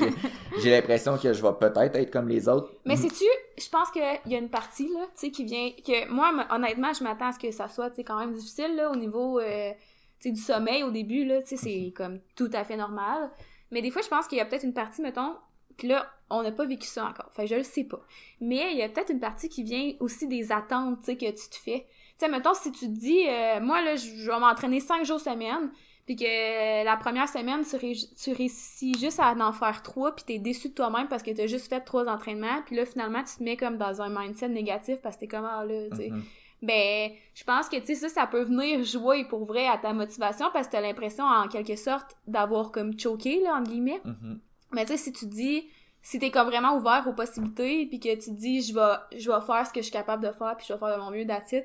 j'ai 0.62 0.70
l'impression 0.70 1.16
que 1.16 1.32
je 1.32 1.42
vais 1.42 1.52
peut-être 1.58 1.96
être 1.96 2.10
comme 2.10 2.28
les 2.28 2.46
autres. 2.48 2.70
Mais 2.84 2.96
sais-tu, 2.96 3.24
je 3.58 3.68
pense 3.70 3.90
qu'il 3.90 4.02
y 4.26 4.34
a 4.34 4.38
une 4.38 4.50
partie, 4.50 4.88
là, 4.88 5.06
tu 5.14 5.26
sais, 5.26 5.30
qui 5.30 5.44
vient. 5.44 5.70
que 5.70 6.10
Moi, 6.10 6.30
honnêtement, 6.50 6.92
je 6.92 7.02
m'attends 7.02 7.28
à 7.28 7.32
ce 7.32 7.38
que 7.38 7.50
ça 7.50 7.68
soit, 7.68 7.88
tu 7.90 7.96
sais, 7.96 8.04
quand 8.04 8.18
même 8.18 8.34
difficile, 8.34 8.76
là, 8.76 8.90
au 8.90 8.96
niveau, 8.96 9.38
euh, 9.40 9.72
tu 10.20 10.28
sais, 10.28 10.30
du 10.32 10.40
sommeil 10.40 10.82
au 10.82 10.90
début, 10.90 11.24
là, 11.24 11.40
tu 11.40 11.48
sais, 11.48 11.56
c'est 11.56 11.86
mhm. 11.86 11.92
comme 11.92 12.20
tout 12.36 12.50
à 12.52 12.64
fait 12.64 12.76
normal. 12.76 13.30
Mais 13.70 13.80
des 13.80 13.90
fois, 13.90 14.02
je 14.02 14.08
pense 14.08 14.26
qu'il 14.26 14.36
y 14.36 14.40
a 14.42 14.44
peut-être 14.44 14.64
une 14.64 14.74
partie, 14.74 15.00
mettons, 15.00 15.34
que 15.78 15.86
là, 15.86 16.06
on 16.28 16.42
n'a 16.42 16.52
pas 16.52 16.66
vécu 16.66 16.86
ça 16.86 17.06
encore. 17.06 17.30
Fait 17.32 17.46
je 17.46 17.54
le 17.54 17.62
sais 17.62 17.84
pas. 17.84 18.00
Mais 18.40 18.72
il 18.72 18.78
y 18.78 18.82
a 18.82 18.90
peut-être 18.90 19.10
une 19.10 19.20
partie 19.20 19.48
qui 19.48 19.62
vient 19.62 19.92
aussi 20.00 20.28
des 20.28 20.52
attentes, 20.52 20.98
tu 21.00 21.06
sais, 21.06 21.16
que 21.16 21.30
tu 21.30 21.48
te 21.48 21.56
fais. 21.56 21.86
Tu 22.18 22.26
sais, 22.26 22.28
mettons, 22.28 22.52
si 22.52 22.70
tu 22.72 22.86
te 22.86 22.98
dis, 22.98 23.26
euh, 23.26 23.58
moi, 23.62 23.80
là, 23.80 23.96
je 23.96 24.30
vais 24.30 24.38
m'entraîner 24.38 24.80
cinq 24.80 25.06
jours 25.06 25.18
semaine, 25.18 25.70
puis 26.14 26.26
que 26.26 26.84
la 26.84 26.96
première 26.98 27.28
semaine, 27.28 27.62
tu, 27.64 28.32
réussis 28.32 28.94
juste 28.98 29.18
à 29.18 29.32
en 29.32 29.52
faire 29.52 29.82
trois, 29.82 30.14
puis 30.14 30.24
t'es 30.26 30.38
déçu 30.38 30.68
de 30.68 30.74
toi-même 30.74 31.08
parce 31.08 31.22
que 31.22 31.30
t'as 31.30 31.46
juste 31.46 31.68
fait 31.68 31.80
trois 31.80 32.06
entraînements, 32.06 32.60
puis 32.66 32.76
là, 32.76 32.84
finalement, 32.84 33.22
tu 33.22 33.36
te 33.36 33.42
mets 33.42 33.56
comme 33.56 33.78
dans 33.78 34.02
un 34.02 34.10
mindset 34.10 34.50
négatif 34.50 34.98
parce 35.00 35.16
que 35.16 35.20
t'es 35.20 35.28
comme, 35.28 35.46
ah 35.46 35.64
là, 35.64 35.88
tu 35.90 35.96
sais. 35.96 36.08
Mm-hmm. 36.10 36.22
Ben, 36.62 37.10
je 37.34 37.44
pense 37.44 37.68
que, 37.68 37.76
tu 37.76 37.86
sais, 37.86 37.94
ça, 37.94 38.08
ça 38.08 38.26
peut 38.26 38.42
venir 38.42 38.84
jouer 38.84 39.24
pour 39.24 39.44
vrai 39.46 39.66
à 39.66 39.78
ta 39.78 39.94
motivation 39.94 40.46
parce 40.52 40.66
que 40.66 40.72
t'as 40.72 40.80
l'impression, 40.82 41.24
en 41.24 41.48
quelque 41.48 41.76
sorte, 41.76 42.16
d'avoir 42.26 42.72
comme 42.72 42.98
choqué, 42.98 43.40
là, 43.40 43.54
entre 43.54 43.70
guillemets. 43.70 44.00
Mm-hmm. 44.04 44.38
Mais 44.72 44.84
tu 44.84 44.92
sais, 44.92 44.98
si 44.98 45.12
tu 45.12 45.26
dis, 45.26 45.66
si 46.02 46.18
t'es 46.18 46.30
comme 46.30 46.46
vraiment 46.46 46.76
ouvert 46.76 47.04
aux 47.08 47.14
possibilités, 47.14 47.86
puis 47.86 48.00
que 48.00 48.14
tu 48.14 48.30
te 48.30 48.36
dis, 48.36 48.60
je 48.60 48.74
vais, 48.74 49.18
je 49.18 49.30
vais 49.30 49.40
faire 49.40 49.66
ce 49.66 49.72
que 49.72 49.80
je 49.80 49.84
suis 49.84 49.92
capable 49.92 50.22
de 50.22 50.32
faire, 50.32 50.56
puis 50.58 50.66
je 50.68 50.74
vais 50.74 50.78
faire 50.78 50.94
de 50.94 51.02
mon 51.02 51.10
mieux 51.10 51.24
d'attitude, 51.24 51.64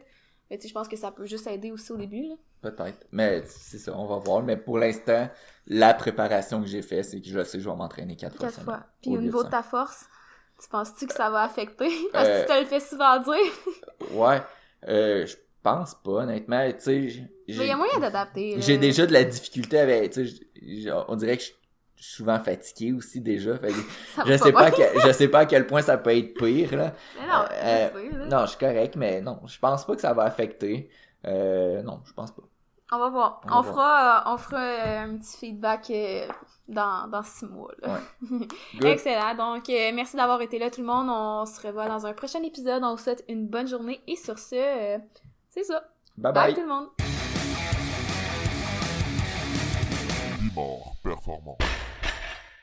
mais 0.50 0.58
tu 0.58 0.64
sais, 0.64 0.70
je 0.70 0.74
pense 0.74 0.88
que 0.88 0.96
ça 0.96 1.12
peut 1.12 1.26
juste 1.26 1.48
aider 1.48 1.70
aussi 1.70 1.92
au 1.92 1.98
début, 1.98 2.24
là. 2.24 2.36
Peut-être. 2.62 3.06
Mais 3.12 3.44
c'est 3.46 3.78
ça, 3.78 3.94
on 3.96 4.06
va 4.06 4.18
voir. 4.18 4.44
Mais 4.44 4.58
pour 4.58 4.78
l'instant, 4.78 5.30
la 5.68 5.94
préparation 5.94 6.62
que 6.62 6.68
j'ai 6.68 6.82
faite, 6.82 7.06
c'est 7.06 7.22
que 7.22 7.28
je 7.28 7.44
sais 7.44 7.58
que 7.58 7.64
je 7.64 7.70
vais 7.70 7.76
m'entraîner 7.76 8.16
quatre, 8.16 8.38
quatre 8.38 8.62
fois. 8.62 8.84
Puis 9.02 9.16
au, 9.16 9.22
niveau 9.22 9.44
de, 9.44 9.50
ta 9.50 9.64
force, 9.64 10.06
tu 10.62 10.68
penses-tu 10.70 11.08
que 11.08 11.14
ça 11.14 11.30
va 11.30 11.44
affecter? 11.44 11.90
Parce 12.14 12.28
que 12.28 12.42
tu 12.42 12.48
te 12.48 12.60
le 12.60 12.66
fais 12.66 12.80
souvent 12.80 13.20
dire. 13.20 14.12
ouais. 14.12 14.42
Euh, 14.88 15.26
je 15.26 15.36
pense 15.62 15.96
pas, 15.96 16.12
honnêtement. 16.12 16.68
Tu 16.72 17.12
sais, 17.12 17.30
Mais 17.48 17.54
il 17.54 17.68
y 17.68 17.72
a 17.72 17.78
moyen 17.78 18.00
d'adapter. 18.00 18.56
J'ai 18.60 18.78
déjà 18.78 19.06
de 19.06 19.14
la 19.14 19.24
difficulté 19.24 19.80
avec. 19.80 20.12
Tu 20.12 20.28
sais, 20.28 20.92
on 21.08 21.16
dirait 21.16 21.38
que 21.38 21.44
je 21.44 21.48
suis 22.04 22.16
souvent 22.16 22.40
fatigué 22.40 22.94
aussi 22.94 23.22
déjà. 23.22 23.56
je 24.26 24.38
sais 24.38 24.52
pas, 24.52 24.72
je 24.72 25.12
sais 25.12 25.28
pas 25.28 25.40
à 25.40 25.46
quel 25.46 25.68
point 25.68 25.82
ça 25.82 25.98
peut 25.98 26.16
être 26.16 26.34
pire 26.34 26.76
là. 26.76 26.94
Mais 27.20 27.28
non, 27.28 27.46
euh, 27.52 28.26
non, 28.28 28.42
je 28.46 28.50
suis 28.50 28.60
correct, 28.60 28.96
mais 28.96 29.22
non, 29.22 29.40
je 29.46 29.60
pense 29.60 29.86
pas 29.86 29.96
que 29.96 30.02
ça 30.02 30.14
va 30.14 30.24
affecter. 30.24 30.90
Euh, 31.26 31.82
non, 31.82 32.02
je 32.06 32.14
pense 32.14 32.32
pas. 32.32 32.44
On 32.92 33.00
va 33.00 33.10
voir. 33.10 33.42
On 33.46 33.58
On, 33.58 33.62
va 33.62 33.72
fera, 33.72 34.20
euh, 34.20 34.34
on 34.34 34.38
fera 34.38 34.62
euh, 34.62 35.00
un 35.04 35.18
petit 35.18 35.38
feedback 35.38 35.90
euh, 35.90 36.28
dans, 36.70 37.08
dans 37.10 37.22
six 37.24 37.46
mois. 37.46 37.72
là. 37.82 38.00
Excellent. 38.82 39.36
Donc, 39.36 39.70
euh, 39.70 39.92
merci 39.94 40.16
d'avoir 40.16 40.42
été 40.42 40.58
là, 40.58 40.72
tout 40.72 40.80
le 40.82 40.88
monde. 40.88 41.08
On 41.10 41.46
se 41.46 41.66
revoit 41.66 41.88
dans 41.90 42.06
un 42.06 42.14
prochain 42.14 42.42
épisode. 42.44 42.84
On 42.84 42.92
vous 42.96 43.02
souhaite 43.02 43.26
une 43.28 43.48
bonne 43.48 43.68
journée. 43.68 44.00
Et 44.08 44.16
sur 44.16 44.40
ce, 44.40 44.56
euh, 44.56 44.98
c'est 45.50 45.64
ça. 45.64 45.84
Bye 46.18 46.32
Bye 46.34 46.46
bye. 46.46 46.54
tout 46.56 46.62
le 46.62 46.68
monde. 46.68 46.88
Performant. 51.04 51.58